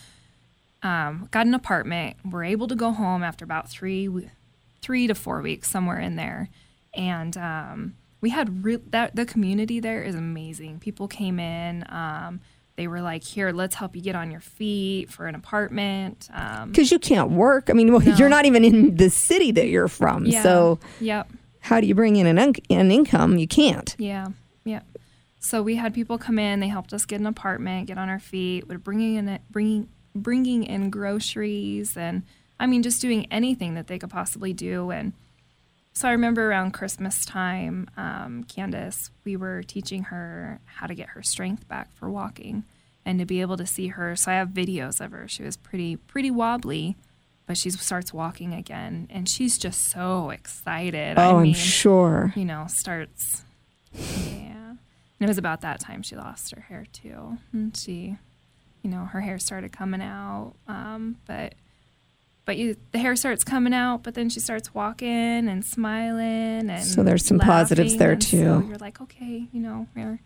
[0.88, 2.16] um, got an apartment.
[2.24, 4.30] We're able to go home after about three
[4.82, 6.50] three to four weeks somewhere in there,
[6.94, 10.80] and um, we had re- that the community there is amazing.
[10.80, 11.84] People came in.
[11.90, 12.40] Um,
[12.78, 16.70] they were like, "Here, let's help you get on your feet for an apartment." Um,
[16.72, 17.70] Because you can't work.
[17.70, 18.16] I mean, well, No.
[18.16, 20.26] you're not even in the city that you're from.
[20.26, 21.28] yeah, So yep.
[21.60, 23.38] how do you bring in an, un- an income?
[23.38, 23.96] You can't.
[23.98, 24.28] Yeah,
[24.64, 24.82] yeah.
[25.40, 26.60] So we had people come in.
[26.60, 28.68] They helped us get an apartment, get on our feet.
[28.68, 29.88] We're bringing in bringing
[30.22, 32.24] bringing in groceries, and
[32.60, 34.92] I mean, just doing anything that they could possibly do.
[34.92, 35.14] And
[35.94, 41.10] so I remember around Christmas time, um, Candace, we were teaching her how to get
[41.10, 42.64] her strength back for walking,
[43.06, 44.16] and to be able to see her.
[44.16, 45.28] So I have videos of her.
[45.28, 46.96] She was pretty pretty wobbly.
[47.46, 51.18] But she starts walking again, and she's just so excited.
[51.18, 52.34] Oh, I mean, I'm sure.
[52.36, 53.46] you know, starts.
[53.94, 54.74] Yeah.
[55.20, 57.38] And it was about that time she lost her hair too.
[57.54, 58.18] And she,
[58.84, 60.54] you know, her hair started coming out.
[60.68, 61.56] Um, but
[62.46, 66.82] but you, the hair starts coming out, but then she starts walking and smiling, and
[66.84, 68.44] So there's some positives there, too.
[68.44, 70.22] So you're like, okay, you know, we're,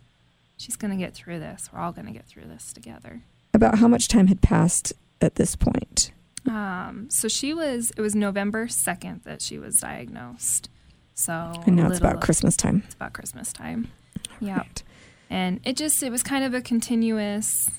[0.56, 1.70] she's gonna get through this.
[1.74, 3.24] We're all gonna get through this together.
[3.56, 6.12] About how much time had passed at this point?
[6.48, 7.92] Um, so she was.
[7.98, 10.70] It was November second that she was diagnosed.
[11.16, 12.84] So And now it's about Christmas time.
[12.86, 13.92] It's about Christmas time.
[14.40, 14.58] Yeah.
[14.58, 14.84] Right.
[15.30, 17.70] and it just it was kind of a continuous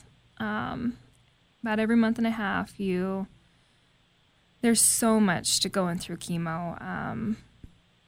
[0.43, 0.99] um,
[1.63, 3.27] about every month and a half you
[4.61, 6.81] there's so much to going through chemo.
[6.81, 7.37] Um,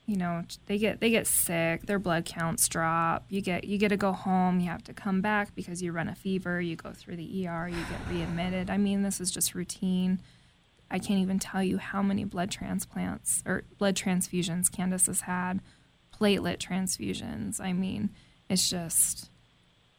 [0.06, 3.24] you know they get they get sick their blood counts drop.
[3.28, 6.08] You get you get to go home you have to come back because you run
[6.08, 8.68] a fever you go through the ER you get readmitted.
[8.68, 10.20] I mean this is just routine.
[10.90, 15.60] I can't even tell you how many blood transplants or blood transfusions Candace has had
[16.14, 17.58] platelet transfusions.
[17.58, 18.10] I mean
[18.50, 19.30] it's just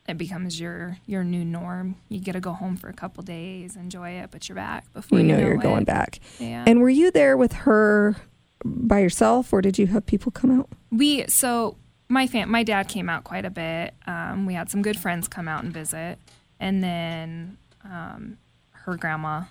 [0.07, 1.95] it becomes your your new norm.
[2.09, 5.19] You get to go home for a couple days, enjoy it, but you're back before
[5.19, 5.61] You you, know you're it.
[5.61, 6.19] going back.
[6.39, 6.63] Yeah.
[6.67, 8.15] And were you there with her
[8.63, 10.69] by yourself, or did you have people come out?
[10.91, 11.75] we so
[12.07, 13.93] my fam my dad came out quite a bit.
[14.07, 16.19] Um, we had some good friends come out and visit,
[16.59, 18.37] and then um,
[18.71, 19.43] her grandma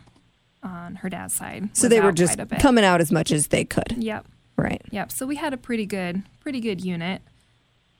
[0.62, 1.76] on her dad's side.
[1.76, 2.60] So they were just quite a bit.
[2.60, 3.94] coming out as much as they could.
[3.98, 4.26] Yep.
[4.56, 4.80] Right.
[4.90, 5.10] Yep.
[5.12, 7.20] So we had a pretty good, pretty good unit.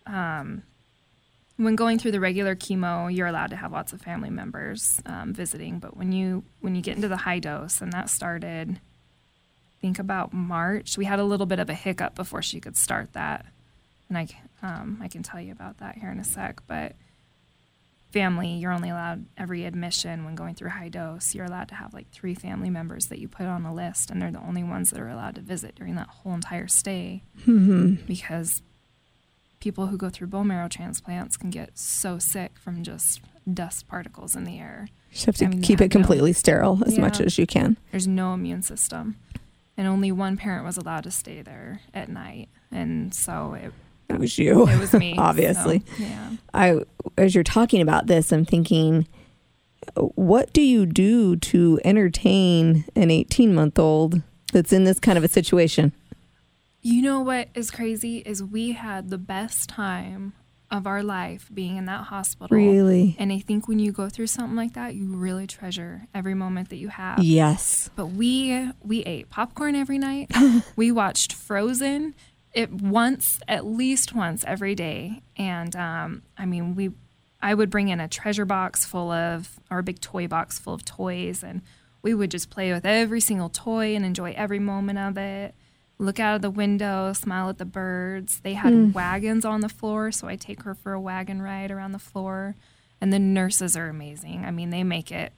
[0.06, 0.62] Um,
[1.56, 5.32] when going through the regular chemo, you're allowed to have lots of family members um,
[5.32, 9.80] visiting, but when you when you get into the high dose, and that started, I
[9.80, 13.12] think about March, we had a little bit of a hiccup before she could start
[13.12, 13.46] that,
[14.08, 14.26] and I
[14.62, 16.60] um, I can tell you about that here in a sec.
[16.66, 16.96] But
[18.10, 21.34] family, you're only allowed every admission when going through high dose.
[21.34, 24.20] You're allowed to have like three family members that you put on the list, and
[24.22, 28.06] they're the only ones that are allowed to visit during that whole entire stay Mm-hmm.
[28.06, 28.62] because
[29.64, 34.36] people who go through bone marrow transplants can get so sick from just dust particles
[34.36, 34.88] in the air.
[35.12, 37.00] You have to I mean, keep it completely sterile as Yeah.
[37.00, 37.78] much as you can.
[37.90, 39.16] There's no immune system.
[39.78, 42.50] And only one parent was allowed to stay there at night.
[42.70, 43.72] And so it,
[44.10, 44.68] It was you.
[44.68, 45.14] it was me.
[45.18, 45.78] Obviously.
[45.96, 46.30] So, yeah.
[46.52, 46.80] I,
[47.16, 49.06] as you're talking about this, I'm thinking,
[49.96, 54.20] what do you do to entertain an 18 month old
[54.52, 55.92] that's in this kind of a situation?
[56.84, 60.34] You know what is crazy is we had the best time
[60.70, 62.54] of our life being in that hospital.
[62.54, 63.16] Really?
[63.18, 66.68] And I think when you go through something like that, you really treasure every moment
[66.68, 67.20] that you have.
[67.20, 67.88] Yes.
[67.96, 70.30] But we we ate popcorn every night.
[70.76, 72.14] we watched Frozen
[72.52, 75.22] it once at least once every day.
[75.38, 76.90] And um, I mean, we
[77.40, 80.74] I would bring in a treasure box full of or a big toy box full
[80.74, 81.62] of toys, and
[82.02, 85.54] we would just play with every single toy and enjoy every moment of it.
[86.04, 88.40] Look out of the window, smile at the birds.
[88.40, 88.92] They had hmm.
[88.92, 92.54] wagons on the floor, so I take her for a wagon ride around the floor.
[93.00, 94.44] And the nurses are amazing.
[94.44, 95.32] I mean, they make it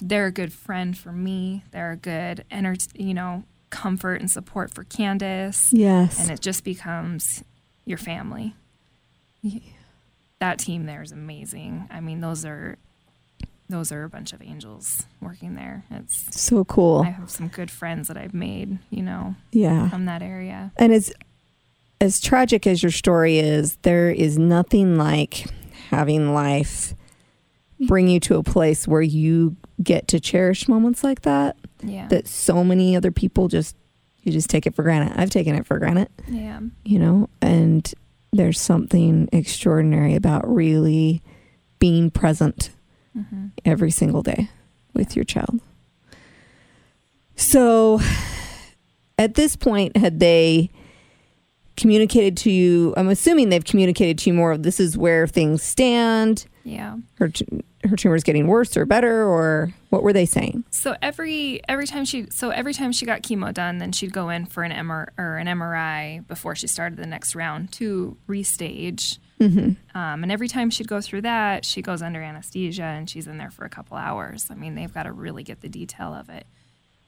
[0.00, 1.64] they're a good friend for me.
[1.72, 5.70] They're a good, enter- you know, comfort and support for Candace.
[5.72, 6.20] Yes.
[6.20, 7.44] And it just becomes
[7.84, 8.54] your family.
[10.38, 11.88] That team there is amazing.
[11.90, 12.78] I mean, those are
[13.70, 15.84] those are a bunch of angels working there.
[15.90, 17.02] It's so cool.
[17.06, 19.88] I have some good friends that I've made, you know, yeah.
[19.88, 20.72] from that area.
[20.76, 21.12] And as
[22.00, 25.46] as tragic as your story is, there is nothing like
[25.90, 26.94] having life
[27.86, 32.08] bring you to a place where you get to cherish moments like that Yeah.
[32.08, 33.74] that so many other people just
[34.22, 35.18] you just take it for granted.
[35.18, 36.60] I've taken it for granted, yeah.
[36.84, 37.90] you know, and
[38.32, 41.22] there's something extraordinary about really
[41.78, 42.70] being present
[43.14, 44.48] hmm every single day
[44.94, 45.60] with your child.
[47.36, 48.00] So
[49.18, 50.70] at this point, had they
[51.76, 52.94] communicated to you?
[52.96, 56.46] I'm assuming they've communicated to you more of this is where things stand.
[56.64, 56.98] Yeah.
[57.14, 57.32] Her,
[57.84, 60.64] her tumor is getting worse or better, or what were they saying?
[60.70, 64.28] So every every time she so every time she got chemo done, then she'd go
[64.28, 69.18] in for an MR or an MRI before she started the next round to restage.
[69.40, 69.98] Mm-hmm.
[69.98, 73.38] Um, and every time she'd go through that, she goes under anesthesia and she's in
[73.38, 74.48] there for a couple hours.
[74.50, 76.46] I mean, they've got to really get the detail of it.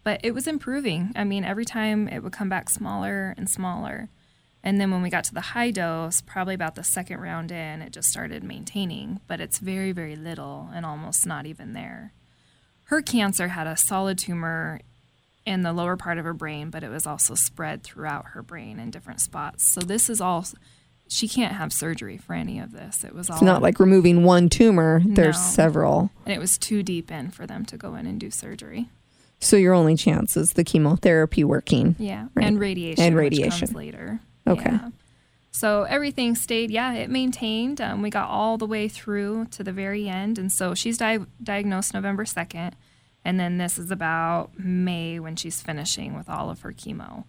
[0.02, 1.12] But it was improving.
[1.14, 4.08] I mean, every time it would come back smaller and smaller.
[4.64, 7.82] And then when we got to the high dose, probably about the second round in,
[7.82, 9.20] it just started maintaining.
[9.26, 12.12] But it's very, very little and almost not even there.
[12.84, 14.80] Her cancer had a solid tumor
[15.44, 18.78] in the lower part of her brain, but it was also spread throughout her brain
[18.78, 19.66] in different spots.
[19.66, 20.46] So this is all
[21.12, 23.04] she can't have surgery for any of this.
[23.04, 25.42] It was all It's not like removing one tumor, there's No.
[25.42, 26.10] several.
[26.24, 28.88] and it was too deep in for them to go in and do surgery.
[29.40, 31.96] So your only chance is the chemotherapy working.
[31.98, 32.46] Yeah, Right.
[32.46, 33.02] and radiation.
[33.04, 33.66] And radiation.
[33.68, 34.20] comes later.
[34.46, 34.70] Okay.
[34.70, 34.88] Yeah.
[35.50, 36.70] So everything stayed.
[36.70, 37.80] Yeah, it maintained.
[37.80, 41.26] Um, we got all the way through to the very end, and so she's di-
[41.42, 42.74] diagnosed November second,
[43.24, 47.22] And then this is about May when she's finishing with all of her chemo.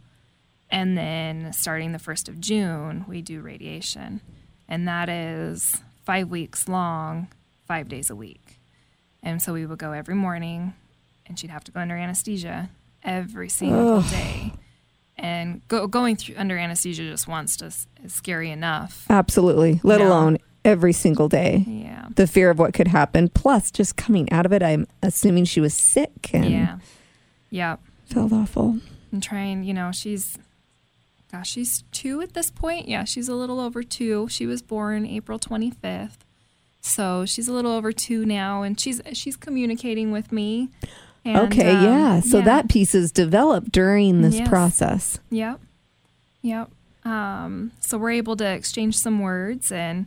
[0.74, 4.22] And then starting the 1st of June, we do radiation.
[4.68, 7.28] And that is five weeks long,
[7.68, 8.60] five days a week.
[9.22, 10.74] And so we would go every morning,
[11.28, 12.70] and she'd have to go under anesthesia
[13.04, 14.10] every single Ugh.
[14.10, 14.54] day.
[15.16, 19.06] And go, going through under anesthesia just once just is scary enough.
[19.12, 19.80] Absolutely.
[19.84, 20.08] Let No.
[20.08, 21.64] alone every single day.
[21.68, 22.08] Yeah.
[22.16, 25.62] The fear of what could happen, plus just coming out of it, I'm assuming she
[25.62, 26.78] was sick and Yeah.
[27.52, 27.80] Yep.
[28.08, 28.80] felt awful.
[29.12, 30.40] and trying, you know, she's,
[31.34, 32.88] gosh, she's two at this point.
[32.88, 34.28] Yeah, she's a little over two.
[34.30, 36.17] She was born April 25th.
[36.80, 40.69] So she's a little over two now, and she's she's communicating with me.
[41.26, 42.19] And, okay, um, yeah.
[42.19, 42.43] So yeah.
[42.46, 44.48] that piece is developed during this Yes.
[44.48, 45.19] process.
[45.32, 45.60] Yep.
[46.43, 46.69] Yep.
[47.06, 50.06] Um, so we're able to exchange some words and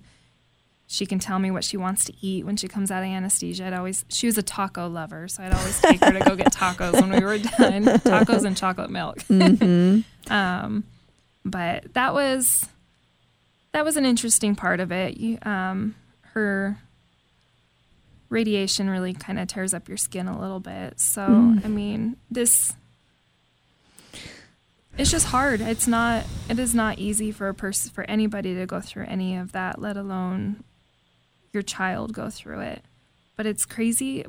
[0.86, 3.66] she can tell me what she wants to eat when she comes out of anesthesia.
[3.66, 6.52] I'd always she was a taco lover, so I'd always take her to go get
[6.52, 7.84] tacos when we were done.
[8.04, 9.18] Tacos and chocolate milk.
[9.28, 10.00] Mm-hmm.
[10.28, 10.82] Um,
[11.50, 12.66] but that was
[13.72, 15.16] that was an interesting part of it.
[15.18, 15.94] You, um,
[16.32, 16.78] her
[18.30, 20.98] radiation really kind of tears up your skin a little bit.
[20.98, 21.64] So Mm.
[21.64, 22.72] I mean, this
[24.98, 25.60] it's just hard.
[25.60, 26.24] It's not.
[26.48, 29.78] It is not easy for a person for anybody to go through any of that,
[29.78, 30.64] let alone
[31.52, 32.82] your child go through it.
[33.36, 34.24] But it's crazy.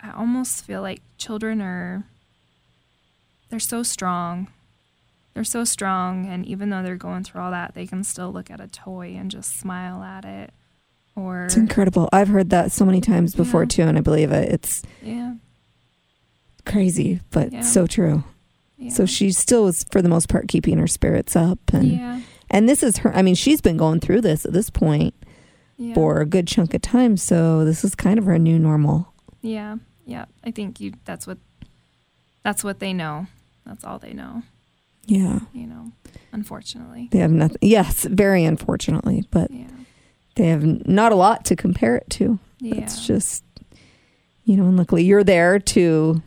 [0.00, 2.02] I almost feel like children are
[3.48, 4.48] they're so strong.
[5.34, 8.50] They're so strong and even though they're going through all that, they can still look
[8.50, 10.52] at a toy and just smile at it.
[11.16, 12.08] Or It's incredible.
[12.12, 13.68] I've heard that so many times before Yeah.
[13.68, 14.50] too, and I believe it.
[14.52, 15.34] It's yeah.
[16.64, 17.60] crazy, but Yeah.
[17.62, 18.24] so true.
[18.76, 18.90] yeah.
[18.90, 22.20] So she still is, for the most part, keeping her spirits up, and yeah.
[22.50, 23.14] and this is her.
[23.14, 25.14] I mean, she's been going through this at this point
[25.94, 27.16] for a good chunk of time.
[27.16, 29.12] So this is kind of her new normal.
[29.40, 30.24] Yeah, yeah.
[30.44, 30.92] I think you.
[31.04, 31.38] That's what.
[32.42, 33.26] That's what they know.
[33.64, 34.42] That's all they know.
[35.06, 35.92] Yeah, You know,
[36.32, 37.08] unfortunately.
[37.10, 37.58] they have nothing.
[37.60, 39.66] Yes, very unfortunately, but Yeah.
[40.36, 42.38] they have not a lot to compare it to.
[42.60, 42.76] Yeah.
[42.76, 43.44] It's just,
[44.44, 46.22] you know, and luckily you're there to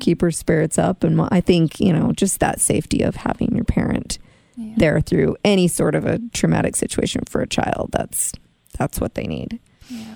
[0.00, 3.64] keep her spirits up, and I think you know just that safety of having your
[3.64, 4.18] parent
[4.56, 4.74] yeah.
[4.76, 7.90] there through any sort of a traumatic situation for a child.
[7.92, 8.32] That's
[8.78, 9.60] that's what they need.
[9.88, 10.14] Yeah.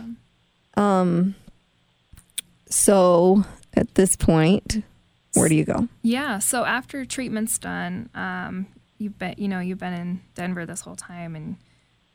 [0.77, 1.35] Um.
[2.69, 4.83] So at this point,
[5.39, 5.89] where do you go?
[6.03, 6.39] Yeah.
[6.39, 8.67] So after treatment's done, um,
[8.99, 11.57] you've been, you know, you've been in Denver this whole time, and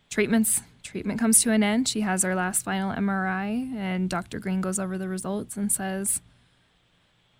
[0.10, 1.88] treatments treatment comes to an end.
[1.88, 4.40] She has her last final MRI, and Dr.
[4.40, 6.22] Green goes over the results and says,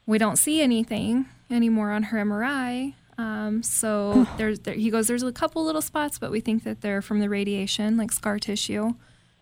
[0.06, 5.24] "We don't see anything anymore on her MRI." Um, so there's there, he goes, "There's
[5.24, 8.94] a couple little spots, but we think that they're from the radiation, like scar tissue."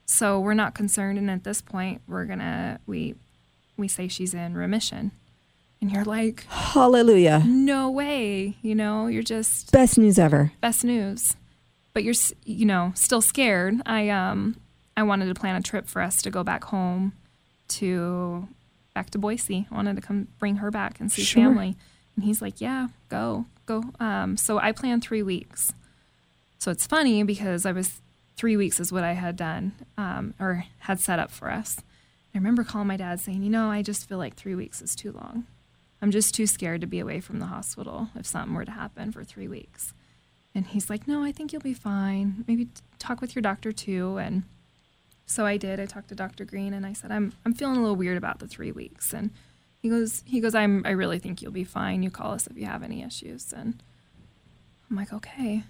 [0.05, 3.15] So we're not concerned, and at this point, we're gonna we
[3.77, 5.11] we say she's in remission,
[5.81, 7.43] and you're like, Hallelujah!
[7.45, 9.07] no way you know?
[9.07, 10.51] You're just Best news ever.
[10.61, 11.35] best news.
[11.93, 12.13] But you're
[12.45, 13.81] you know still scared.
[13.85, 14.55] I um
[14.95, 17.13] i wanted to plan a trip for us to go back home
[17.69, 18.47] to
[18.93, 19.67] back to boise.
[19.71, 21.43] I wanted to come bring her back and see Sure.
[21.43, 21.75] family.
[22.15, 23.83] And he's like yeah go go.
[23.99, 25.73] Um so i planned three weeks.
[26.59, 27.99] So it's funny because i was
[28.37, 31.77] three weeks is what i had done um, or had set up for us.
[32.33, 34.95] I remember calling my dad saying you know i just feel like three weeks is
[34.95, 35.45] too long
[36.01, 39.11] I'm just too scared to be away from the hospital if something were to happen
[39.11, 39.93] for three weeks.
[40.53, 42.43] And he's like, No, I think you'll be fine.
[42.47, 44.17] Maybe talk with your doctor too.
[44.17, 44.43] And
[45.25, 45.79] so I did.
[45.79, 46.43] I talked to Dr.
[46.43, 49.13] Green and I said, I'm I'm feeling a little weird about the three weeks.
[49.13, 49.31] And
[49.81, 52.03] he goes, he goes, I'm I really think you'll be fine.
[52.03, 53.53] You call us if you have any issues.
[53.53, 53.81] And
[54.89, 55.63] I'm like, okay.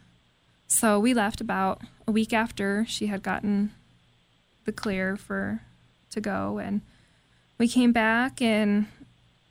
[0.67, 3.71] So we left about a week after she had gotten
[4.63, 5.61] the clear for
[6.11, 6.81] to go and
[7.57, 8.87] we came back and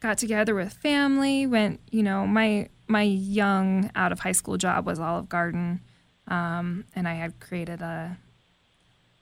[0.00, 4.86] got together with family went you know my my young out of high school job
[4.86, 5.80] was olive garden
[6.28, 8.16] um, and i had created a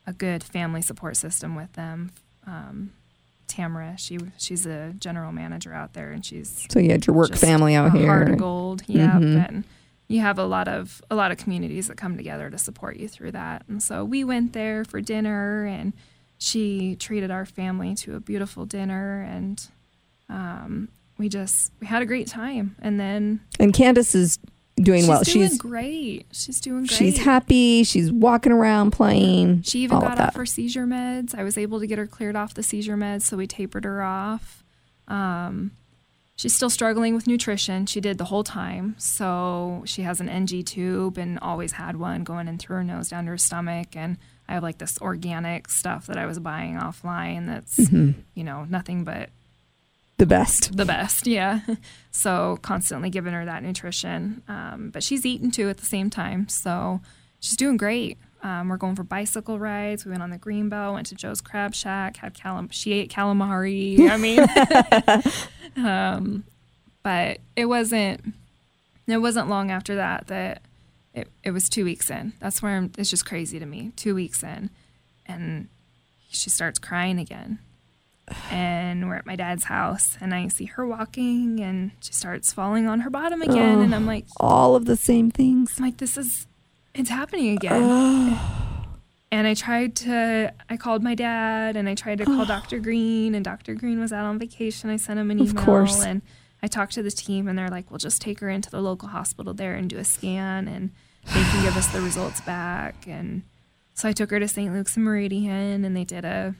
[0.06, 2.10] a good family support system with them
[2.46, 2.92] um,
[3.46, 7.34] tamara she she's a general manager out there and she's So you had your work
[7.34, 8.06] family out here.
[8.06, 9.48] heart of gold yeah Mhm.
[9.48, 9.64] and
[10.06, 13.08] you have a lot of a lot of communities that come together to support you
[13.08, 15.92] through that and so we went there for dinner and
[16.38, 19.66] she treated our family to a beautiful dinner and
[20.28, 24.38] um, we just we had a great time and then And Candace is
[24.76, 25.22] doing she's well.
[25.24, 27.82] doing she's great she's doing great she's happy.
[27.84, 29.62] She's walking around playing.
[29.62, 31.34] she even got off her seizure meds.
[31.34, 34.02] I was able to get her cleared off the seizure meds, so we tapered her
[34.02, 34.62] off.
[35.08, 35.72] Um,
[36.36, 37.86] she's still struggling with nutrition.
[37.86, 38.94] She did the whole time.
[38.98, 43.08] So she has an NG tube and always had one going in through her nose
[43.08, 43.96] down to her stomach.
[43.96, 44.18] And
[44.48, 48.20] I have like this organic stuff that I was buying offline that's, Mm-hmm.
[48.34, 49.30] you know, nothing but
[50.18, 50.76] the best.
[50.76, 51.60] the best, yeah.
[52.10, 54.42] So constantly giving her that nutrition.
[54.48, 56.48] Um, but she's eating too at the same time.
[56.48, 57.00] So
[57.38, 58.18] she's doing great.
[58.42, 60.04] Um, we're going for bicycle rides.
[60.04, 64.10] We went on the Greenbelt, went to Joe's Crab Shack, had calam- she ate calamari.
[64.10, 64.40] I mean,
[65.86, 66.42] um,
[67.04, 68.34] but it wasn't.
[69.06, 70.62] It wasn't long after that that
[71.14, 72.32] it, it was two weeks in.
[72.40, 73.92] That's where I'm, it's just crazy to me.
[73.94, 74.70] Two weeks in,
[75.24, 75.68] and
[76.30, 77.60] she starts crying again
[78.50, 82.86] and we're at my dad's house and I see her walking and she starts falling
[82.86, 85.74] on her bottom again and I'm like All of the same things.
[85.78, 86.46] I'm like this is
[86.94, 88.38] it's happening again.
[89.30, 92.78] and I tried to I called my dad and I tried to call Dr.
[92.80, 93.74] Green and Dr.
[93.74, 94.90] Green was out on vacation.
[94.90, 96.02] I sent him an Of email course.
[96.04, 96.22] and
[96.62, 99.08] I talked to the team and they're like, "We'll just take her into the local
[99.10, 100.90] hospital there and do a scan and
[101.26, 103.42] they can give us the results back." And
[103.94, 104.72] so I took her to St.
[104.74, 106.56] Luke's and Meridian and they did a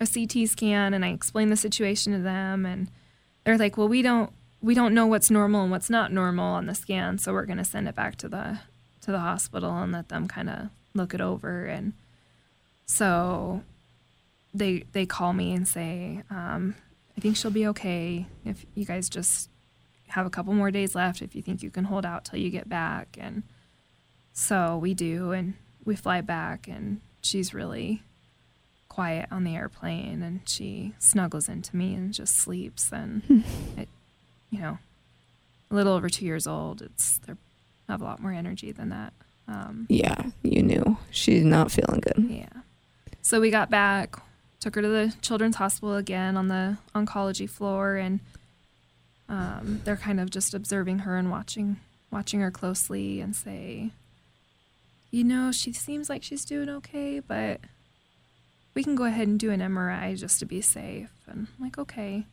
[0.00, 2.90] a CT scan and I explained the situation to them and
[3.44, 6.66] they're like, "Well, we don't we don't know what's normal and what's not normal on
[6.66, 8.58] the scan, so we're going to send it back to the
[9.02, 11.92] to the hospital and let them kind of look it over." And
[12.86, 13.62] so
[14.52, 16.74] they they call me and say, um,
[17.16, 19.50] "I think she'll be okay if you guys just
[20.08, 21.22] have a couple more days left.
[21.22, 23.42] If you think you can hold out till you get back." And
[24.32, 28.02] so we do, and we fly back, and she's really
[28.94, 33.22] quiet on the airplane and she snuggles into me and just sleeps and
[33.76, 33.88] it,
[34.50, 34.78] you know
[35.70, 37.32] a little over two years old it's they
[37.88, 39.12] have a lot more energy than that
[39.46, 40.96] um, Yeah, you knew.
[41.10, 42.26] She's not feeling good.
[42.30, 42.60] yeah.
[43.20, 44.16] So we got back
[44.60, 48.20] took her to the children's hospital again on the oncology floor and
[49.28, 51.76] um, they're kind of just observing her and watching
[52.10, 53.90] watching her closely and say
[55.10, 57.60] you know she seems like she's doing okay but
[58.74, 61.10] we can go ahead and do an mri just to be safe.
[61.28, 62.26] And I'm like okay.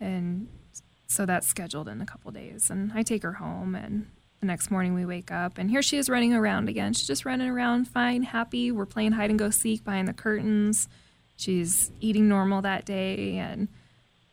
[0.00, 0.48] And
[1.06, 2.70] so that's scheduled in a couple days.
[2.70, 4.06] And i take her home and
[4.40, 6.92] the next morning we wake up and here she is running around again.
[6.94, 8.72] She's just running around fine happy.
[8.72, 10.88] We're playing hide and go seek behind the curtains.
[11.36, 13.36] She's eating normal that day.
[13.36, 13.68] And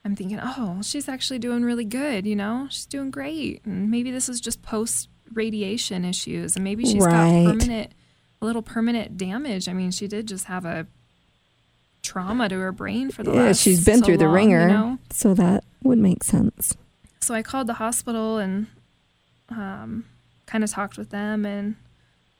[0.05, 2.67] i'm thinking oh she's actually doing really good you know?
[2.69, 3.65] She's doing great.
[3.65, 6.55] And maybe this is just post radiation issues.
[6.55, 7.43] And maybe she's Right.
[7.43, 7.91] got permanent
[8.41, 9.67] a little permanent damage.
[9.67, 10.87] I mean she did just have a
[12.07, 14.67] trauma to her brain for the Yeah, last she's been so through the long, ringer,
[14.67, 14.97] you know?
[15.11, 16.75] so that would make sense.
[17.19, 18.67] so I called the hospital and
[19.49, 20.05] um,
[20.45, 21.75] kind of talked with them, and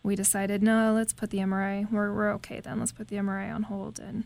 [0.03, 1.91] we decided no, let's put the MRI.
[1.91, 2.79] We're we're okay then.
[2.79, 4.23] Let's put the MRI on hold and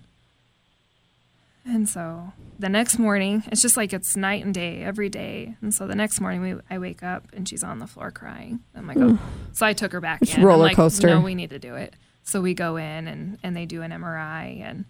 [1.66, 5.56] and so the next morning, it's just like it's night and day every day.
[5.62, 8.62] And so the next morning, we I wake up and she's on the floor crying.
[8.76, 9.20] I'm like, oh.
[9.54, 10.44] so I took her back It's in.
[10.44, 11.08] Roller like, coaster.
[11.08, 11.96] No, we need to do it.
[12.24, 14.86] So we go in and and they do an MRI and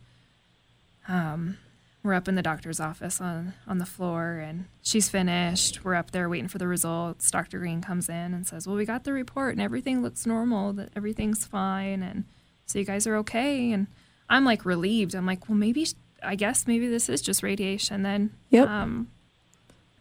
[1.08, 1.58] um,
[2.04, 6.12] we're up in the doctor's office on on the floor and she's finished we're up
[6.12, 9.14] there waiting for the results dr green comes in and says well we got the
[9.14, 12.24] report and everything looks normal that everything's fine and
[12.66, 13.86] so you guys are okay and
[14.30, 15.86] i'm like relieved i'm like well maybe
[16.24, 18.68] i guess maybe this is just radiation then Yep.
[18.68, 19.08] um,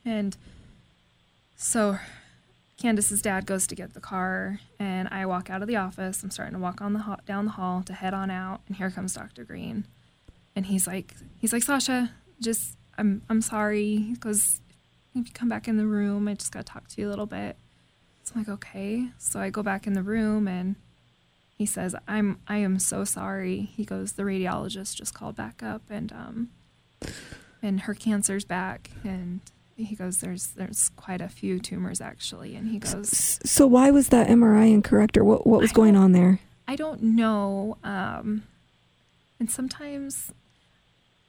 [0.05, 0.37] and
[1.57, 1.99] so
[2.79, 6.23] Candace's dad goes to get the car, and I walk out of the office.
[6.23, 8.77] I'm starting to walk on the ha- down the hall to head on out, and
[8.77, 9.45] here comes Dr.
[9.45, 9.85] Green,
[10.57, 13.97] and he's like, he's like, Sasha, just I'm I'm sorry.
[13.97, 14.61] He goes,
[15.15, 17.11] if you come back in the room, I just got to talk to you a
[17.11, 17.57] little bit.
[18.25, 19.09] So I'm like, okay.
[19.19, 20.77] So I go back in the room, and
[21.57, 23.71] he says, I'm I am so sorry.
[23.75, 26.51] He goes, the radiologist just called back up, and um,
[27.63, 29.41] and her cancer's back, and
[29.77, 33.41] he goes, there's there's quite a few tumors actually, and he goes.
[33.45, 35.47] So why was that MRI incorrect, or what?
[35.47, 36.41] What was going on there?
[36.69, 37.79] I don't know.
[37.83, 38.45] Um,
[39.41, 40.31] and sometimes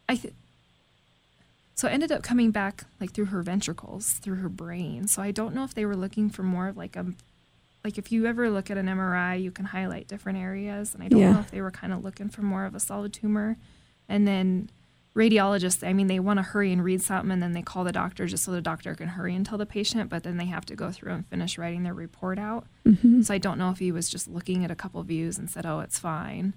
[0.08, 0.34] I th-
[1.74, 5.08] so it ended up coming back like through her ventricles, through her brain.
[5.08, 7.08] So I don't know if they were looking for more of like a
[7.84, 11.08] like if you ever look at an MRI, you can highlight different areas, and I
[11.08, 11.32] don't Yeah.
[11.34, 13.58] know if they were kind of looking for more of a solid tumor.
[14.08, 14.70] And then
[15.16, 17.92] radiologists, I mean, they want to hurry and read something, and then they call the
[17.92, 20.64] doctor just so the doctor can hurry and tell the patient, but then they have
[20.68, 22.68] to go through and finish writing their report out.
[22.86, 23.24] Mm-hmm.
[23.24, 25.66] So I don't know if he was just looking at a couple views and said,
[25.66, 26.54] "Oh, it's fine,"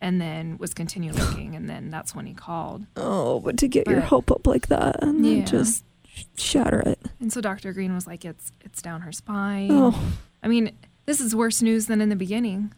[0.00, 2.86] and then was continue looking, and then that's when he called.
[2.96, 5.84] Oh, but to get your hope up like that and then just
[6.36, 6.98] shatter it.
[7.20, 7.72] And so Dr.
[7.72, 10.00] Green was like, "It's it's down her spine." Oh,
[10.42, 10.72] I mean,
[11.06, 12.72] this is worse news than in the beginning.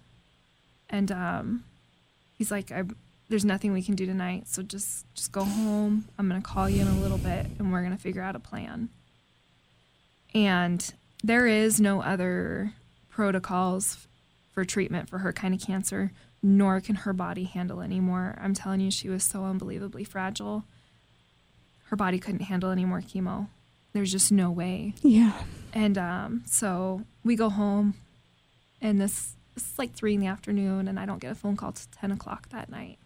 [0.89, 1.65] And um,
[2.37, 2.85] he's like, I,
[3.29, 6.07] "There's nothing we can do tonight, so just just go home.
[6.19, 8.89] I'm gonna call you in a little bit, and we're gonna figure out a plan."
[10.35, 10.93] And
[11.23, 12.73] there is no other
[13.09, 14.07] protocols
[14.53, 16.13] for treatment for her kind of cancer,
[16.43, 18.37] nor can her body handle anymore.
[18.41, 20.65] I'm telling you, she was so unbelievably fragile.
[21.85, 23.49] her body couldn't handle any more chemo.
[23.93, 24.95] There's just no way.
[25.03, 25.33] Yeah.
[25.73, 27.95] And um, so we go home,
[28.81, 31.57] and this, this is like three in the afternoon, and I don't get a phone
[31.57, 32.99] call till 10 o'clock that night.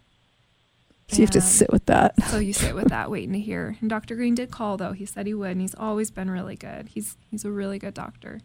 [1.09, 2.15] So you have to sit with that.
[2.25, 3.77] So you sit with that, waiting to hear.
[3.81, 4.15] And Dr.
[4.17, 4.93] Green did call, though.
[4.93, 6.89] He said he would, and he's always been really good.
[6.89, 8.41] He's he's a really good doctor.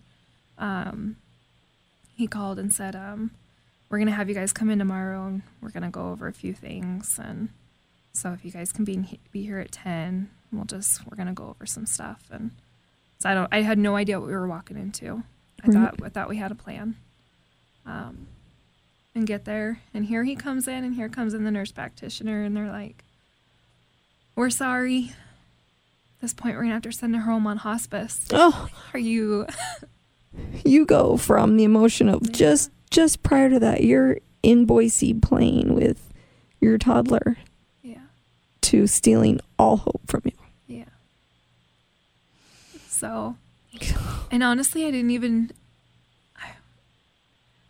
[0.58, 1.18] Um,
[2.16, 3.32] he called and said, um,
[3.90, 6.54] "We're gonna have you guys come in tomorrow, and we're gonna go over a few
[6.54, 7.20] things.
[7.22, 7.50] And
[8.14, 11.48] so if you guys can be be here at ten, we'll just we're gonna go
[11.50, 12.52] over some stuff." And
[13.20, 13.50] so I don't.
[13.52, 15.24] I had no idea what we were walking into.
[15.64, 15.74] I Right.
[15.74, 16.96] thought I thought we had a plan.
[17.86, 18.28] Um,
[19.16, 22.44] and get there, and here he comes in, and here comes in the nurse practitioner,
[22.44, 23.04] and they're like,
[24.36, 25.10] "We're sorry.
[25.10, 29.48] At this point, we're gonna have to send her home on hospice." Oh, Are you?
[30.66, 35.76] You go from the emotion of just just prior to that, you're in Boise playing
[35.76, 36.12] with
[36.60, 37.38] your toddler
[37.84, 38.02] Yeah,
[38.62, 40.32] to stealing all hope from you.
[40.68, 40.86] yeah.
[42.88, 43.36] So,
[44.32, 45.52] and honestly, I didn't even.
[46.36, 46.52] I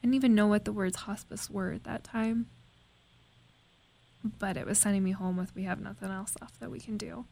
[0.02, 2.48] didn't even know what the words hospice were at that time.
[4.40, 6.98] But it was sending me home with we have nothing else left that we can
[6.98, 7.26] do.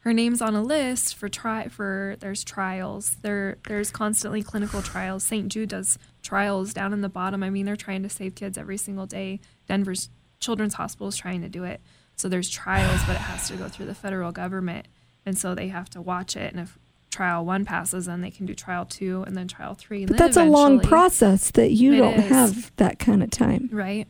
[0.00, 3.16] Her name's on a list for try for there's trials.
[3.22, 5.24] There there's constantly clinical trials.
[5.24, 5.48] St.
[5.48, 7.42] Jude does trials down in the bottom.
[7.42, 9.40] I mean, they're trying to save kids every single day.
[9.68, 10.08] Denver's
[10.40, 11.82] Children's Hospital is trying to do it.
[12.16, 14.88] So there's trials, but it has to go through the federal government,
[15.24, 16.52] and so they have to watch it.
[16.52, 16.78] And if
[17.10, 20.02] trial one passes, then they can do trial two, and then trial three.
[20.02, 22.28] And But that's a long process that you don't is.
[22.28, 23.68] have that kind of time.
[23.70, 24.08] Right.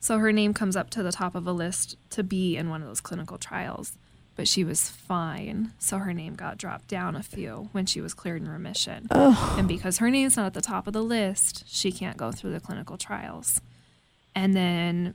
[0.00, 2.82] So her name comes up to the top of a list to be in one
[2.82, 3.98] of those clinical trials,
[4.38, 5.72] but she was fine.
[5.80, 9.08] So her name got dropped down a few when she was cleared in remission.
[9.10, 12.30] Oh, And because her name's not at the top of the list, she can't go
[12.30, 13.60] through the clinical trials.
[14.36, 15.14] And then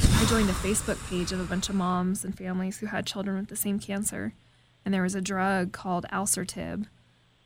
[0.00, 3.36] I joined a Facebook page of a bunch of moms and families who had children
[3.36, 4.32] with the same cancer.
[4.86, 6.86] And there was a drug called Alisertib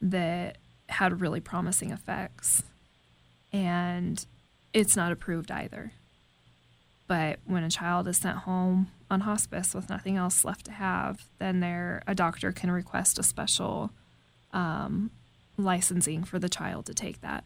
[0.00, 0.58] that
[0.90, 2.62] had really promising effects.
[3.52, 4.24] And
[4.72, 5.90] it's not approved either.
[7.10, 11.24] But when a child is sent home on hospice with nothing else left to have,
[11.40, 13.90] then there a doctor can request a special
[14.52, 15.10] um,
[15.56, 17.42] licensing for the child to take that.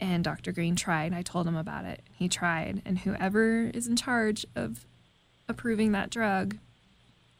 [0.00, 0.50] And Dr.
[0.50, 1.14] Green tried.
[1.14, 2.02] I told him about it.
[2.12, 4.84] He tried, and whoever is in charge of
[5.48, 6.58] approving that drug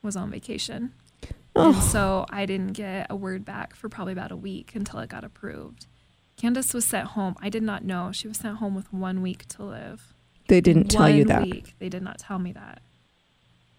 [0.00, 0.92] was on vacation.
[1.24, 5.00] And oh, so I didn't get a word back for probably about a week until
[5.00, 5.88] it got approved.
[6.36, 7.34] Candace was sent home.
[7.42, 8.12] I did not know.
[8.12, 10.14] She was sent home with one week to live.
[10.48, 11.42] They didn't tell you that.
[11.42, 11.74] Week.
[11.78, 12.82] They did not tell me that.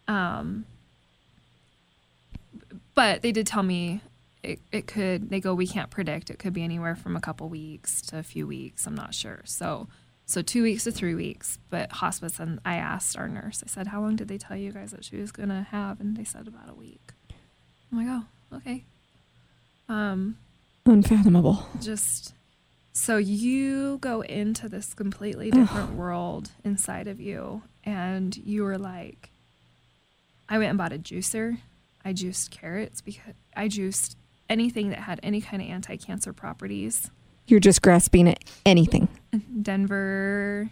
[0.08, 0.66] Um,
[2.96, 4.02] but they did tell me
[4.44, 5.30] it, it could.
[5.30, 6.30] They go, we can't predict.
[6.30, 8.88] It could be anywhere from a couple weeks to a few weeks.
[8.88, 9.42] I'm not sure.
[9.46, 9.88] So,
[10.26, 11.60] so two weeks to three weeks.
[11.70, 13.64] But hospice, and I asked our nurse.
[13.64, 16.00] I said, how long did they tell you guys that she was gonna have?
[16.00, 17.12] And they said about a week.
[17.92, 18.08] I'm like,
[18.52, 18.86] oh, okay.
[19.88, 20.38] Um,
[20.86, 21.66] Unfathomable.
[21.82, 22.34] just
[23.00, 29.30] so you go into this completely different world inside of you and you were like
[30.50, 31.58] i went and bought a juicer.
[32.04, 34.18] I juiced carrots because i juiced
[34.50, 37.10] anything that had any kind of anti-cancer properties.
[37.48, 39.08] You're just grasping at anything.
[39.62, 40.70] denver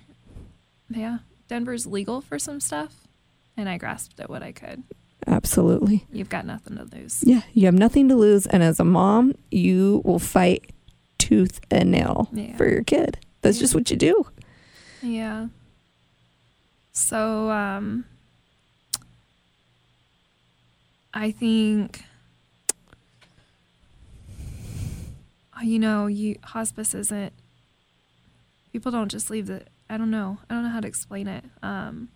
[0.89, 3.07] yeah denver's legal for some stuff
[3.55, 4.83] and i grasped at what i could.
[5.25, 6.05] Absolutely.
[6.11, 7.23] you've got nothing to lose.
[7.25, 10.71] Yeah, you have nothing to lose, and as a mom, you will fight
[11.27, 12.55] tooth and nail Yeah.
[12.55, 13.19] for your kid.
[13.41, 13.61] That's Yeah.
[13.61, 14.27] just what you do.
[15.01, 15.47] Yeah.
[16.93, 18.05] So, um,
[21.13, 22.03] I think,
[25.57, 27.33] uh, you know, you hospice isn't.
[28.71, 29.63] People don't just leave the.
[29.89, 30.37] I don't know.
[30.49, 31.43] I don't know how to explain it.
[31.63, 32.09] Um,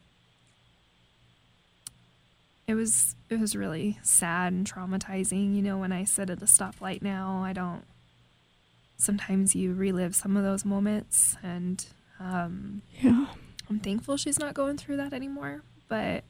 [2.68, 5.56] it was it was really sad and traumatizing.
[5.56, 7.84] You know, when I sit at a stoplight now, I don't.
[9.02, 11.84] Sometimes you relive some of those moments, and
[12.20, 13.26] um, Yeah.
[13.68, 15.64] I'm thankful she's not going through that anymore.
[15.88, 16.24] But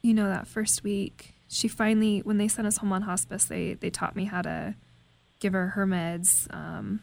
[0.00, 3.74] you know, that first week, she finally, when they sent us home on hospice, they
[3.74, 4.74] they taught me how to
[5.40, 7.00] give her her meds um,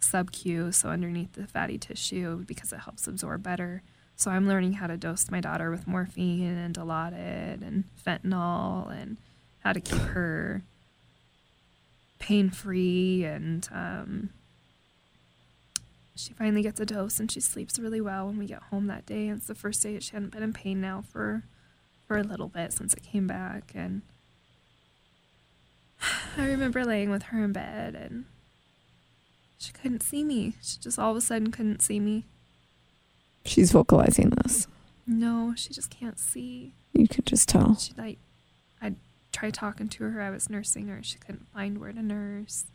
[0.00, 3.82] sub Q, so underneath the fatty tissue, because it helps absorb better.
[4.16, 9.16] So I'm learning how to dose my daughter with morphine and Dilaudid and fentanyl, and
[9.60, 10.62] how to keep her
[12.20, 14.30] pain free and um,
[16.14, 19.06] she finally gets a dose and she sleeps really well when we get home that
[19.06, 19.26] day.
[19.26, 21.42] And it's the first day that she hadn't been in pain now for
[22.06, 23.72] for a little bit since it came back.
[23.74, 24.02] And
[26.36, 28.26] I remember laying with her in bed and
[29.58, 30.54] she couldn't see me.
[30.62, 32.26] She just all of a sudden couldn't see me.
[33.44, 34.68] She's vocalizing this.
[35.06, 36.74] No, she just can't see.
[36.92, 37.76] You can just tell.
[37.76, 38.18] She like
[39.40, 40.20] tried talking to her.
[40.20, 41.02] I was nursing her.
[41.02, 42.66] She couldn't find where to nurse.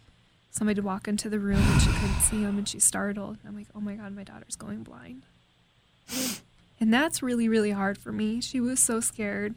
[0.50, 3.38] Somebody would walk into the room and she couldn't see him and she's startled.
[3.48, 5.24] I'm like, oh my God, my daughter's going blind.
[6.80, 8.42] And that's really, really hard for me.
[8.42, 9.54] She was so scared.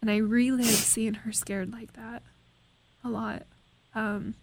[0.00, 2.22] And I relived seeing her scared like that
[3.04, 3.42] a lot.
[3.92, 4.34] Um,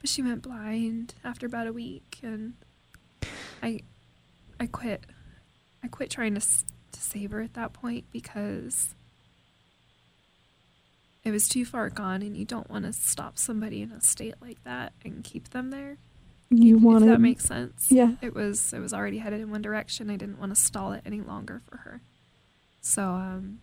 [0.00, 2.54] but she went blind after about a week, and
[3.62, 3.80] I,
[4.60, 5.04] I quit.
[5.82, 8.94] I quit trying to to save her at that point because
[11.24, 14.34] it was too far gone, and you don't want to stop somebody in a state
[14.40, 15.98] like that and keep them there.
[16.50, 17.86] You want that makes sense.
[17.90, 18.12] yeah.
[18.22, 20.10] It was it was already headed in one direction.
[20.10, 22.00] I didn't want to stall it any longer for her.
[22.80, 23.60] So um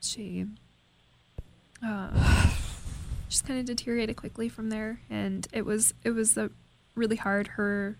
[0.00, 0.46] she
[1.86, 2.50] uh
[3.28, 6.50] just kind of deteriorated quickly from there and it was it was a
[6.94, 7.96] really hard her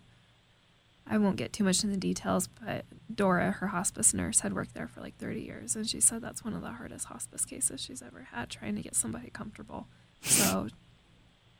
[1.06, 4.72] I won't get too much in the details, but Dora, her hospice nurse, had worked
[4.74, 7.80] there for like 30 years, and she said that's one of the hardest hospice cases
[7.80, 9.88] she's ever had, trying to get somebody comfortable.
[10.22, 10.68] So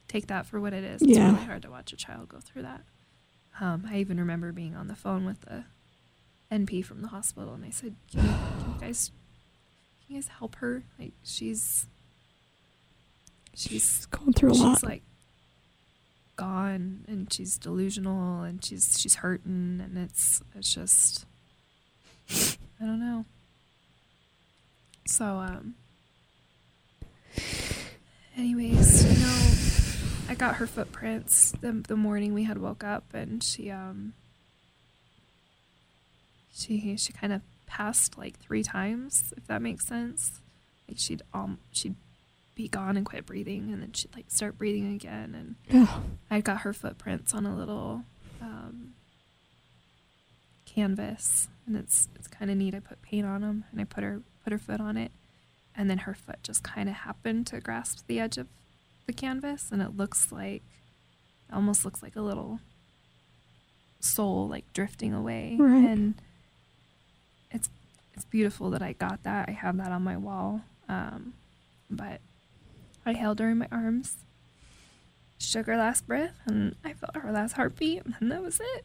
[0.09, 1.03] take that for what it is.
[1.03, 1.33] It's Yeah.
[1.33, 2.83] really hard to watch a child go through that.
[3.61, 5.65] Um, I even remember being on the phone with the
[6.51, 9.11] NP from the hospital, and I said, "Can you, can you guys,
[10.07, 10.85] can you guys help her?
[10.99, 11.87] Like she's,
[13.55, 14.83] she's She's going through a she's lot.
[14.83, 15.03] like
[16.43, 21.25] gone and she's delusional and she's she's hurting and it's it's just
[22.29, 23.25] I don't know.
[25.07, 25.75] So um
[28.37, 33.41] anyways, you know, I got her footprints the the morning we had woke up and
[33.41, 34.15] she um
[36.53, 40.41] she she kind of passed like three times if that makes sense.
[40.89, 41.95] Like she'd um she'd
[42.55, 45.89] be gone and quit breathing and then she'd like start breathing again and.
[46.31, 48.05] I got her footprints on a little
[48.41, 48.95] um,
[50.67, 52.75] canvas, and it's it's kind of neat.
[52.75, 55.13] I put paint on them, and I put her put her foot on it,
[55.77, 58.47] and then her foot just kind of happened to grasp the edge of
[59.07, 60.63] the canvas, and it looks like
[61.53, 62.61] almost looks like a little
[64.01, 65.85] soul like drifting away, Right.
[65.85, 66.15] and
[67.51, 67.69] it's
[68.15, 69.49] it's beautiful that I got that.
[69.49, 71.35] I have that on my wall, um,
[71.91, 72.21] but
[73.05, 74.17] I held her in my arms
[75.39, 78.85] shook her last breath and I felt her last heartbeat and that was it.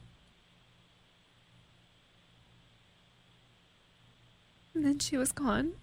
[4.73, 5.73] And then she was gone.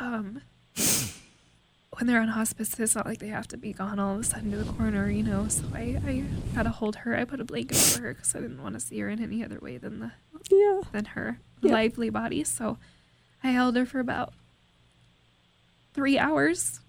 [0.00, 0.42] Um
[1.96, 4.24] when they're on hospice, it's not like they have to be gone all of a
[4.24, 5.48] sudden to the corner, you know.
[5.48, 6.24] So I, I
[6.54, 7.16] had to hold her.
[7.16, 9.42] I put a blanket over her because I didn't want to see her in any
[9.44, 10.10] other way than the
[10.50, 10.80] Yeah.
[10.92, 11.72] than her Yeah.
[11.72, 12.44] lively body.
[12.44, 12.78] So
[13.42, 14.34] I held her for about
[15.96, 16.80] three hours.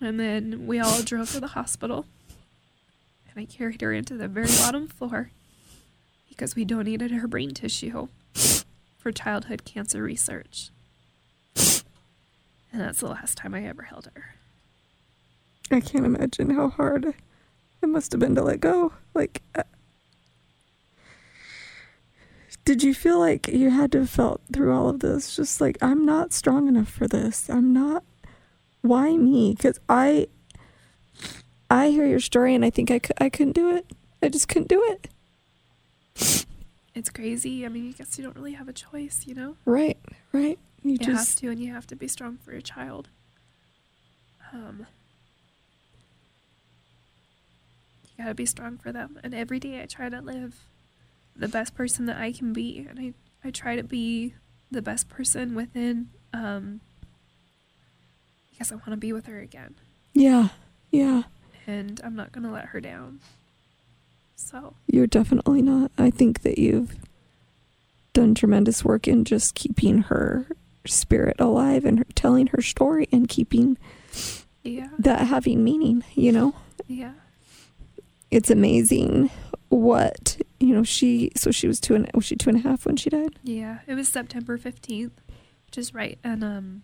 [0.00, 2.06] And then we all drove to the hospital.
[3.28, 5.32] And I carried her into the very bottom floor
[6.28, 8.08] because we donated her brain tissue
[8.96, 10.70] for childhood cancer research.
[11.54, 14.36] And that's the last time I ever held her.
[15.70, 17.14] I can't imagine how hard
[17.82, 18.92] it must have been to let go.
[19.14, 19.64] Like, uh,
[22.64, 25.34] did you feel like you had to have felt through all of this?
[25.34, 27.50] Just like, I'm not strong enough for this.
[27.50, 28.04] I'm not.
[28.82, 29.54] Why me?
[29.56, 30.28] Because I,
[31.70, 33.86] I hear your story and I think I, cou- I couldn't do it.
[34.22, 35.08] I just couldn't do it.
[36.94, 37.64] It's crazy.
[37.64, 39.56] I mean, I guess you don't really have a choice, you know?
[39.64, 39.98] Right,
[40.32, 40.58] right.
[40.82, 43.08] You, You have to, and you have to be strong for your child.
[44.52, 44.86] Um,
[48.04, 49.18] you gotta be strong for them.
[49.22, 50.66] And every day I try to live
[51.34, 53.14] the best person that I can be, and I
[53.44, 54.34] I try to be
[54.70, 56.10] the best person within.
[56.32, 56.80] Um,
[58.52, 59.74] because I want to be with her again,
[60.14, 60.48] yeah,
[60.90, 61.22] yeah.
[61.66, 63.20] and I'm not gonna let her down.
[64.36, 65.90] So You're definitely not.
[65.98, 66.96] I think that you've
[68.12, 70.46] done tremendous work in just keeping her
[70.84, 73.78] spirit alive and her, telling her story and keeping
[74.62, 76.54] yeah, that having meaning, you know?
[76.88, 77.12] yeah,
[78.30, 79.30] It's amazing
[79.68, 82.84] what, you know, she, so she was two and, was she two and a half
[82.84, 83.38] when she died?
[83.42, 83.78] yeah.
[83.86, 85.18] It was September fifteenth,
[85.66, 86.82] which is right, and um,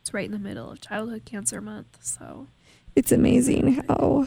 [0.00, 1.98] it's right in the middle of Childhood Cancer Month.
[2.02, 2.48] So
[2.96, 4.26] It's amazing how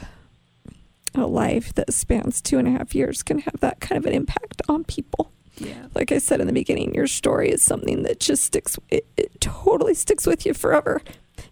[1.16, 4.14] a life that spans two and a half years can have that kind of an
[4.14, 5.32] impact on people.
[5.58, 5.86] yeah.
[5.94, 8.78] like I said in the beginning, your story is something that just sticks.
[8.90, 11.02] It, it totally sticks with you forever.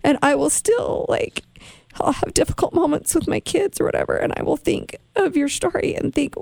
[0.03, 1.43] And I will still like,
[1.99, 5.49] I'll have difficult moments with my kids or whatever, and I will think of your
[5.49, 6.33] story and think,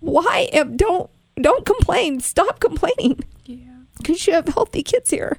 [0.00, 0.48] why?
[0.52, 1.08] Am, don't
[1.40, 2.20] don't complain.
[2.20, 3.58] Stop complaining Yeah.
[3.98, 5.38] because you have healthy kids here,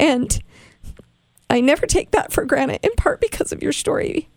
[0.00, 0.42] and
[1.54, 2.80] I never take that for granted.
[2.82, 4.28] In part because of your story.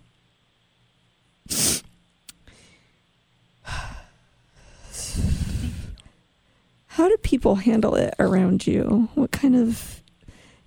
[6.85, 9.09] how do people handle it around you?
[9.15, 10.03] What kind of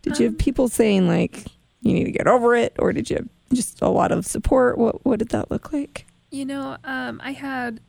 [0.02, 1.44] did you have Um, people saying like
[1.82, 4.76] you need to get over it, or did you have just a lot of support?
[4.76, 6.04] What what did that look like?
[6.32, 7.80] You know, um, I had,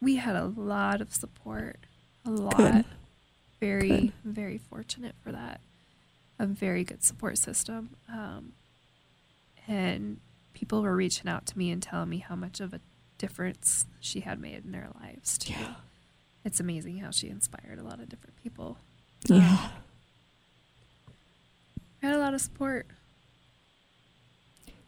[0.00, 1.78] we had a lot of support,
[2.24, 2.56] a lot.
[2.56, 2.84] Good.
[3.60, 4.12] Very, Good.
[4.24, 5.60] very fortunate for that.
[6.38, 7.96] A very good support system.
[8.12, 8.52] Um,
[9.66, 10.20] and
[10.52, 12.80] people were reaching out to me and telling me how much of a
[13.18, 15.52] difference she had made in their lives too.
[15.52, 15.74] Yeah.
[16.44, 18.78] It's amazing how she inspired a lot of different people.
[19.26, 19.70] Yeah.
[22.02, 22.86] I had a lot of support.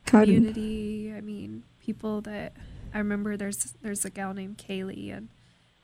[0.06, 1.12] Community.
[1.16, 2.52] I mean, people that
[2.94, 3.36] I remember.
[3.36, 5.28] There's there's a gal named Kaylee, and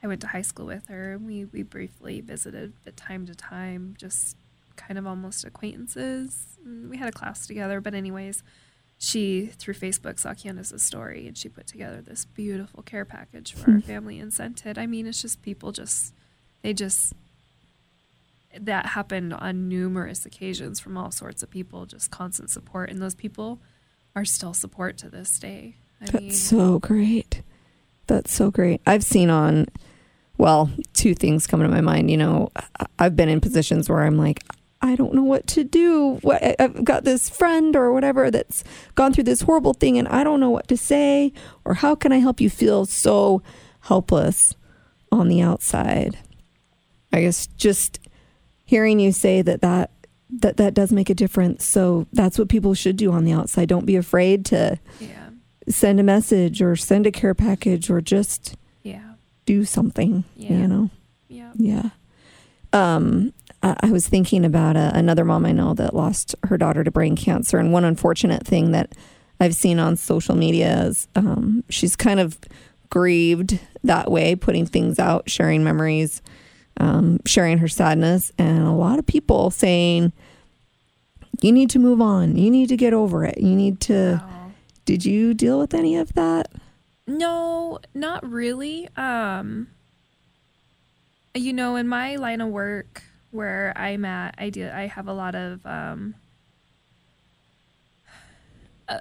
[0.03, 3.35] I went to high school with her, and we we briefly visited at time to
[3.35, 4.37] time, just
[4.77, 6.59] kind of almost acquaintances.
[6.67, 8.43] Mm, we had a class together, but anyways,
[8.99, 13.73] she through Facebook saw Candace's story, and she put together this beautiful care package for
[13.73, 13.87] our hmm.
[13.87, 14.79] family and sent it.
[14.79, 16.15] I mean, it's just people just
[16.63, 17.13] they just
[18.59, 23.15] that happened on numerous occasions from all sorts of people, just constant support, and those
[23.15, 23.61] people
[24.15, 25.77] are still support to this day.
[26.01, 27.43] I That's mean, so great.
[28.07, 28.81] That's so great.
[28.87, 29.67] I've seen on,
[30.39, 32.11] well, two things come to my mind.
[32.11, 32.51] You know,
[32.99, 34.45] I've been in positions where I'm like,
[34.85, 36.21] I don't know what to do.
[36.59, 38.63] I've got this friend or whatever that's
[38.95, 41.33] gone through this horrible thing, and I don't know what to say
[41.65, 43.43] or how can I help you feel so
[43.81, 44.55] helpless
[45.11, 46.19] on the outside.
[47.15, 47.99] I guess just
[48.67, 49.91] hearing you say that that
[50.29, 51.65] that that does make a difference.
[51.65, 53.69] So that's what people should do on the outside.
[53.71, 55.31] Don't be afraid to yeah,
[55.67, 59.15] send a message or send a care package or just yeah,
[59.47, 60.59] do something Yeah.
[60.59, 60.91] you know
[61.29, 61.53] yeah.
[61.57, 61.91] yeah
[62.75, 66.85] um i, I was thinking about a, another mom i know that lost her daughter
[66.85, 68.93] to brain cancer and one unfortunate thing that
[69.41, 72.39] i've seen on social media is um, she's kind of
[72.91, 76.21] grieved that way putting things out sharing memories
[76.79, 80.13] um, sharing her sadness and a lot of people saying
[81.41, 84.51] you need to move on you need to get over it you need to Wow.
[84.85, 86.51] did you deal with any of that
[87.07, 88.89] No, not really.
[88.97, 89.69] Um,
[91.35, 94.69] you know, in my line of work where I'm at, I do.
[94.69, 95.65] I have a lot of.
[95.67, 96.15] Um,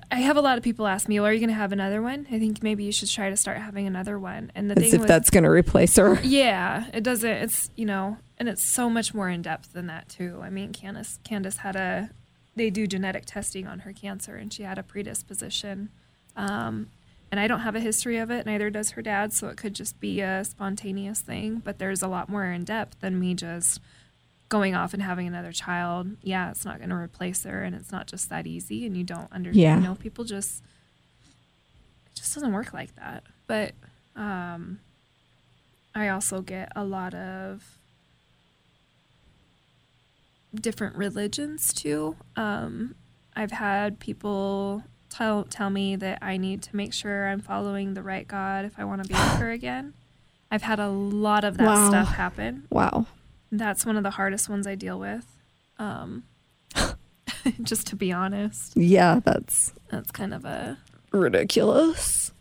[0.09, 2.01] I have a lot of people ask me, "Well, are you going to have another
[2.01, 4.51] one?" I think maybe you should try to start having another one.
[4.55, 7.29] And the as thing if that's going to replace her Yeah, it doesn't.
[7.29, 10.39] It's you know, and it's so much more in depth than that too.
[10.41, 12.09] I mean, Candace Candace had a,
[12.55, 15.89] they do genetic testing on her cancer, and she had a predisposition,
[16.37, 16.87] um,
[17.33, 18.45] and I don't have a history of it.
[18.45, 21.63] Neither does her dad, so it could just be a spontaneous thing.
[21.65, 23.81] But there's a lot more in depth than me just
[24.49, 26.09] going off and having another child.
[26.21, 28.85] Yeah, it's not going to replace her, and it's not just that easy.
[28.85, 29.55] And you don't understand.
[29.55, 29.77] Yeah.
[29.77, 30.61] You know, people just
[32.05, 33.23] it just doesn't work like that.
[33.47, 33.71] But
[34.15, 34.77] um,
[35.95, 37.79] I also get a lot of
[40.53, 42.15] different religions too.
[42.35, 42.93] Um,
[43.35, 44.83] I've had people
[45.13, 48.77] tell tell me that I need to make sure I'm following the right God if
[48.79, 49.93] I want to be with her again.
[50.51, 51.89] I've had a lot of that Wow.
[51.89, 52.67] stuff happen.
[52.69, 53.05] wow
[53.51, 55.25] That's one of the hardest ones I deal with.
[55.79, 56.23] Um,
[57.63, 60.77] just to be honest, yeah that's that's kind of a
[61.11, 62.31] ridiculous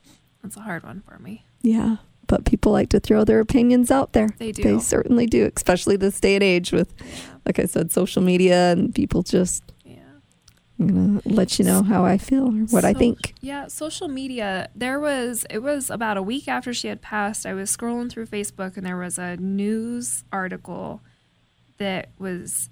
[0.42, 1.44] that's a hard one for me.
[1.62, 1.96] yeah
[2.26, 4.62] but people like to throw their opinions out there They do.
[4.62, 6.94] they certainly do especially this day and age with
[7.44, 9.62] like i said social media and people just.
[10.82, 14.68] I'm gonna let you know how i feel or what i think Yeah, social media.
[14.74, 17.44] There was it was about a week after she had passed.
[17.44, 21.00] I was scrolling through Facebook and there was a news article
[21.78, 22.68] that was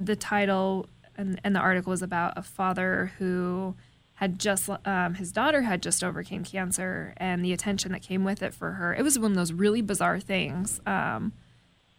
[0.00, 3.74] the title and, and the article was about a father who
[4.14, 8.42] had just um, his daughter had just overcame cancer and the attention that came with
[8.42, 8.94] it for her.
[8.94, 11.32] It was one of those really bizarre things, um,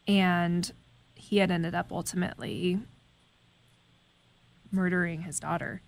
[0.08, 0.72] and
[1.14, 2.80] he had ended up ultimately
[4.72, 5.82] murdering his daughter,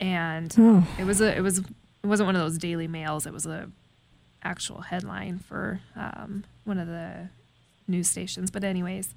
[0.00, 3.26] and oh it was a it was it wasn't one of those daily mails.
[3.26, 3.70] It was a
[4.42, 7.28] actual headline for um, one of the
[7.88, 8.50] news stations.
[8.50, 9.14] But anyways,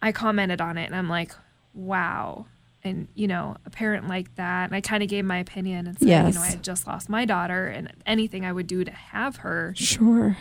[0.00, 1.32] I commented on it and I'm like,
[1.74, 2.46] wow.
[2.84, 5.98] And you know, a parent like that, and I kind of gave my opinion and
[5.98, 6.34] said, you Yes.
[6.36, 9.72] know, I had just lost my daughter, and anything I would do to have her.
[9.76, 10.36] sure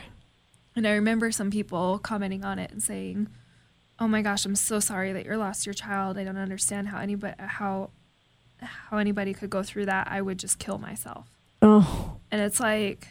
[0.76, 3.30] And I remember some people commenting on it and saying,
[4.00, 6.18] "Oh my gosh, I'm so sorry that you lost your child.
[6.18, 7.89] I don't understand how anybody how
[8.62, 10.08] how anybody could go through that.
[10.10, 11.28] I would just kill myself."
[11.62, 13.08] oh And it's like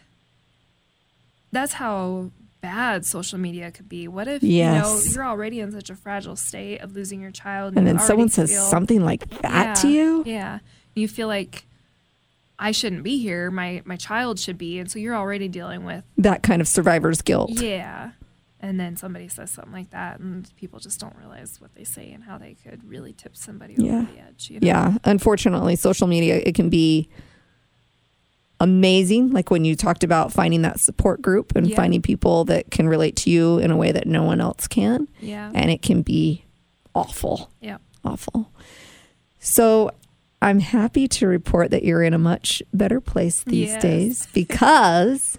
[1.53, 2.31] that's how
[2.61, 4.09] bad social media could be.
[4.09, 7.75] What if you know you're already in such a fragile state of losing your child
[7.77, 10.61] and you then someone says feel- something like that to you Yeah.
[10.95, 11.67] You feel like
[12.59, 13.51] I shouldn't be here.
[13.51, 14.79] My my child should be.
[14.79, 18.13] And so you're already dealing with that kind of survivor's guilt yeah.
[18.65, 22.11] And then somebody says something like that, and people just don't realize what they say
[22.13, 23.99] and how they could really tip somebody Yeah.
[23.99, 24.51] over the edge.
[24.51, 24.67] You know?
[24.67, 27.09] Yeah, unfortunately, social media it can be
[28.61, 29.33] amazing.
[29.33, 31.77] Like when you talked about finding that support group and Yeah.
[31.77, 35.09] finding people that can relate to you in a way that no one else can,
[35.21, 35.51] Yeah.
[35.55, 36.45] and it can be
[36.95, 37.79] awful, Yeah.
[38.05, 38.51] awful.
[39.41, 39.91] So
[40.41, 43.83] I'm happy to report that you're in a much better place these Yes.
[43.83, 45.37] days because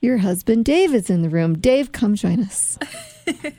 [0.00, 1.58] your husband Dave is in the room.
[1.58, 2.78] Dave, come join us.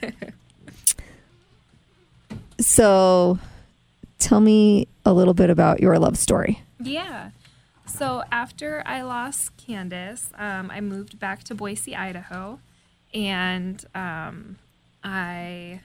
[2.59, 3.39] so
[4.19, 6.61] tell me a little bit about your love story.
[6.79, 7.31] Yeah.
[7.85, 12.59] So after I lost Candace, um, I moved back to Boise, Idaho,
[13.13, 14.57] and um,
[15.03, 15.81] I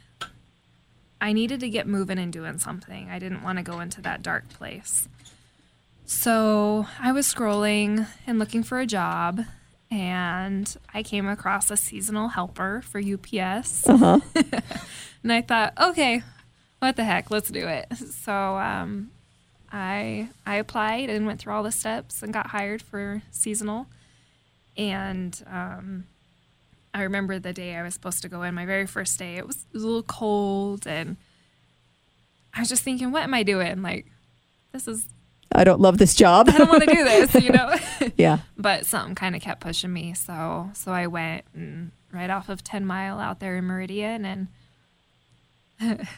[1.21, 3.09] I needed to get moving and doing something.
[3.09, 5.09] I didn't want to go into that dark place.
[6.05, 9.43] So I was scrolling and looking for a job,
[9.93, 13.87] and I came across a seasonal helper for UPS.
[13.87, 14.21] Uh-huh.
[15.23, 16.23] and I thought, okay,
[16.79, 17.95] what the heck, let's do it.
[17.95, 19.11] So um,
[19.71, 23.87] I I applied and went through all the steps and got hired for seasonal.
[24.79, 26.05] And um,
[26.95, 29.37] I remember the day I was supposed to go in, my very first day.
[29.37, 31.19] It was, it was a little cold, and
[32.55, 33.83] I was just thinking, what am I doing?
[33.83, 34.07] Like,
[34.73, 35.05] this is
[35.55, 36.49] I don't love this job.
[36.49, 37.75] I don't want to do this, you know.
[38.17, 38.39] yeah.
[38.57, 42.63] but something kind of kept pushing me, so so I went and right off of
[42.65, 44.49] Ten Mile out there in Meridian, and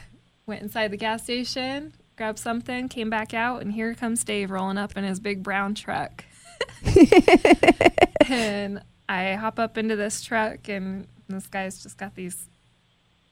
[0.45, 4.77] went inside the gas station, grabbed something, came back out, and here comes Dave rolling
[4.77, 6.25] up in his big brown truck.
[8.27, 12.47] and I hop up into this truck, and this guy's just got these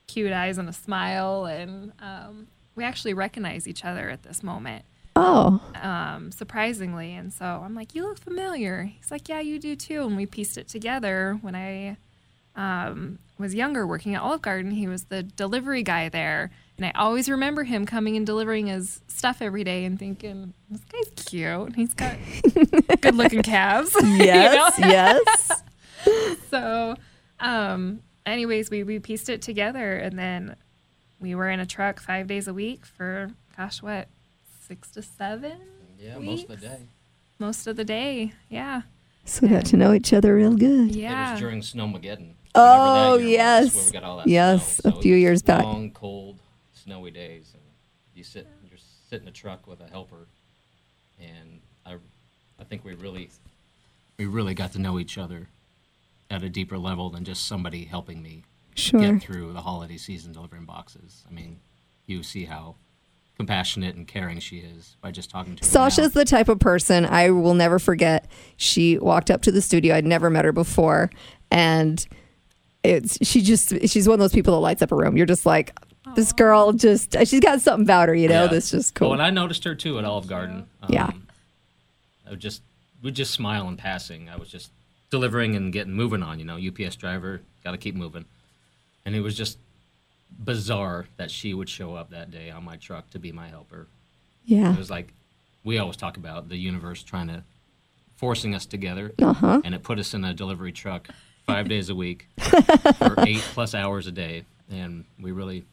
[0.06, 4.84] cute eyes and a smile, and um, we actually recognize each other at this moment
[5.16, 7.14] Oh, um, surprisingly.
[7.14, 8.84] And so I'm like, You look familiar.
[8.84, 10.02] He's like, Yeah, you do too.
[10.02, 11.96] And we pieced it together when I
[12.56, 14.72] um, was younger working at Olive Garden.
[14.72, 16.50] He was the delivery guy there.
[16.76, 20.82] And I always remember him coming and delivering his stuff every day and thinking, This
[20.84, 21.76] guy's cute.
[21.76, 22.16] He's got
[23.00, 23.96] good looking calves.
[24.02, 25.62] yes, yes.
[26.50, 26.96] so
[27.40, 30.56] um anyways we we pieced it together and then
[31.18, 34.08] we were in a truck five days a week for gosh what
[34.66, 35.58] six to seven
[35.98, 36.78] Yeah, most of the day.
[37.38, 38.82] most of the day yeah
[39.24, 40.90] So we got to know each other real good.
[40.90, 42.32] It yeah was during Snowmageddon.
[42.54, 43.74] Oh, Whenever that was, yes.
[43.74, 44.90] where we got all that Yes, snow.
[44.90, 45.64] a So it few was years back.
[45.64, 46.38] Long, cold,
[46.72, 47.62] snowy days, and
[48.14, 48.78] you sit, you're
[49.10, 50.28] sit in a truck with a helper,
[51.20, 51.96] and I,
[52.60, 53.30] I think we really,
[54.18, 55.48] we really got to know each other
[56.30, 58.44] at a deeper level than just somebody helping me
[58.76, 59.00] Sure.
[59.00, 61.22] get through the holiday season delivering boxes.
[61.28, 61.58] I mean,
[62.06, 62.74] you see how
[63.36, 65.66] compassionate and caring she is by just talking to her.
[65.66, 65.72] now.
[65.88, 68.30] Sasha's the type of person I will never forget.
[68.56, 69.94] She walked up to the studio.
[69.96, 71.10] I'd never met her before,
[71.50, 72.06] and
[72.82, 75.16] it's she just she's one of those people that lights up a room.
[75.16, 75.76] You're just like,
[76.14, 78.42] this girl just she's got something about her, you know.
[78.44, 78.48] Yeah.
[78.50, 79.12] That's just Well, cool.
[79.14, 80.66] and I noticed her too at Olive Garden.
[80.82, 81.10] Um, Yeah.
[82.26, 82.62] I would just
[83.02, 84.28] would just smile in passing.
[84.28, 84.70] I was just
[85.10, 86.38] delivering and getting moving on.
[86.38, 88.24] You know, UPS driver, got to keep moving.
[89.04, 89.58] And it was just
[90.38, 93.86] bizarre that she would show up that day on my truck to be my helper.
[94.44, 94.72] yeah.
[94.72, 95.12] It was like
[95.64, 97.42] we always talk about the universe trying to
[98.16, 99.60] forcing us together, Uh huh.
[99.64, 101.08] and it put us in a delivery truck
[101.46, 105.64] five days a week for eight plus hours a day, and we really,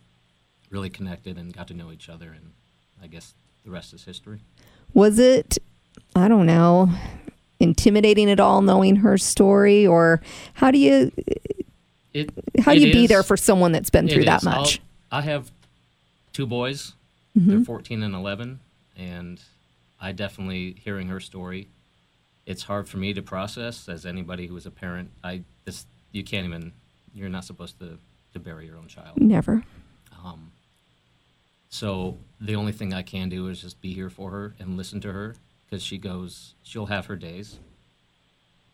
[0.69, 2.27] really connected and got to know each other.
[2.31, 2.51] And
[3.01, 3.33] I guess
[3.63, 4.39] the rest is history.
[4.93, 5.57] Was it?
[6.15, 6.89] I don't know.
[7.59, 10.19] Intimidating at all, knowing her story, or
[10.55, 11.11] how do you
[12.13, 14.47] It how do you be is- there for someone that's been through that is.
[14.47, 14.81] I'll- much?
[15.11, 15.51] I have
[16.33, 16.93] two boys.
[17.37, 17.49] Mm-hmm.
[17.49, 18.59] They're 14 and 11,
[18.97, 19.41] and
[19.99, 21.67] I definitely hearing her story.
[22.45, 25.11] It's hard for me to process as anybody who is a parent.
[25.23, 26.73] I this you can't even.
[27.13, 27.97] You're not supposed to
[28.33, 29.19] to bury your own child.
[29.19, 29.63] Never.
[30.23, 30.51] Um,
[31.69, 34.99] so the only thing I can do is just be here for her and listen
[35.01, 35.35] to her
[35.65, 37.59] because she goes, she'll have her days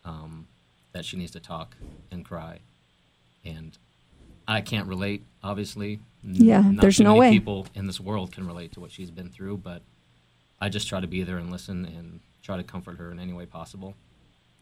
[0.04, 0.48] um,
[0.94, 1.76] that she needs to talk
[2.12, 2.60] and cry,
[4.48, 5.24] I can't relate.
[5.44, 7.32] Obviously, Yeah, not there's too no many way.
[7.32, 9.82] People in this world can relate to what she's been through, but
[10.62, 13.34] I just try to be there and listen and try to comfort her in any
[13.34, 13.96] way possible,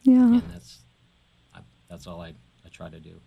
[0.03, 0.13] Yeah.
[0.33, 0.79] and that's
[1.53, 1.59] I,
[1.89, 2.29] that's all I,
[2.65, 3.21] I try to do.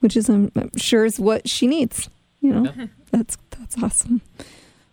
[0.00, 2.08] which is I'm, I'm sure is what she needs.
[2.40, 2.86] You know, Yeah.
[3.10, 4.20] that's that's awesome.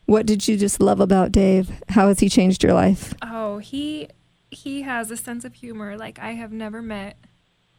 [0.05, 1.69] What did you just love about Dave?
[1.89, 3.13] How has he changed your life?
[3.21, 4.07] oh he
[4.49, 7.15] he has a sense of humor like i have never met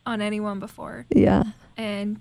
[0.07, 1.43] on anyone before Yeah,
[1.77, 2.21] and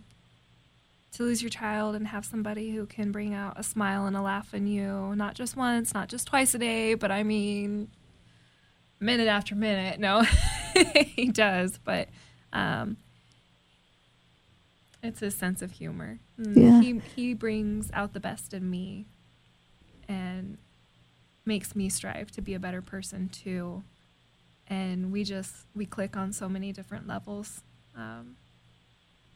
[1.12, 4.22] to lose your child and have somebody who can bring out a smile and a
[4.22, 7.90] laugh in you not just once not just twice a day but i mean
[9.00, 10.24] minute after minute no
[11.06, 12.08] he does but
[12.54, 12.96] um
[15.04, 16.20] It's his sense of humor.
[16.40, 16.82] Mm, Yeah.
[16.82, 19.08] He he brings out the best in me
[20.08, 20.60] and
[21.44, 23.84] makes me strive to be a better person too.
[24.68, 27.64] And we just we click on so many different levels.
[27.98, 28.36] Um,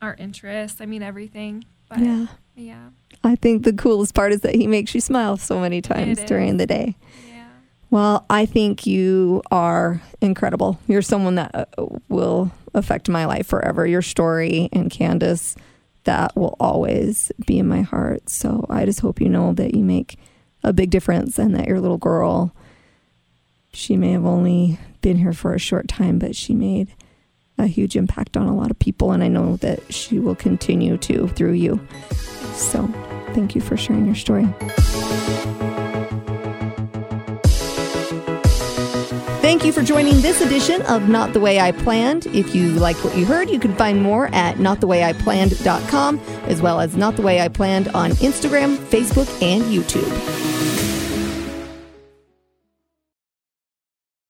[0.02, 1.66] our interests, I mean everything.
[1.90, 2.28] But Yeah.
[2.56, 2.90] yeah.
[3.24, 6.28] I think the coolest part is that he makes you smile so many times It
[6.28, 6.58] during is.
[6.58, 6.96] the day.
[7.30, 7.46] Yeah.
[7.90, 10.80] Well, I think you are incredible.
[10.88, 13.86] You're someone that uh, will affect my life forever.
[13.88, 15.56] Your story and Candace,
[16.04, 18.30] that will always be in my heart.
[18.30, 20.20] So I just hope you know that you make
[20.64, 22.54] a big difference and that your little girl,
[23.74, 26.94] she may have only been here for a short time, but she made
[27.58, 29.12] a huge impact on a lot of people.
[29.12, 31.80] And I know that she will continue to through you.
[32.54, 32.88] So
[33.34, 34.48] thank you for sharing your story.
[39.42, 42.26] Thank you for joining this edition of Not the Way I Planned.
[42.28, 46.98] If you like what you heard, you can find more at notthewayIplanned.com as well as
[46.98, 50.55] Not the Way I Planned on Instagram, Facebook, and YouTube.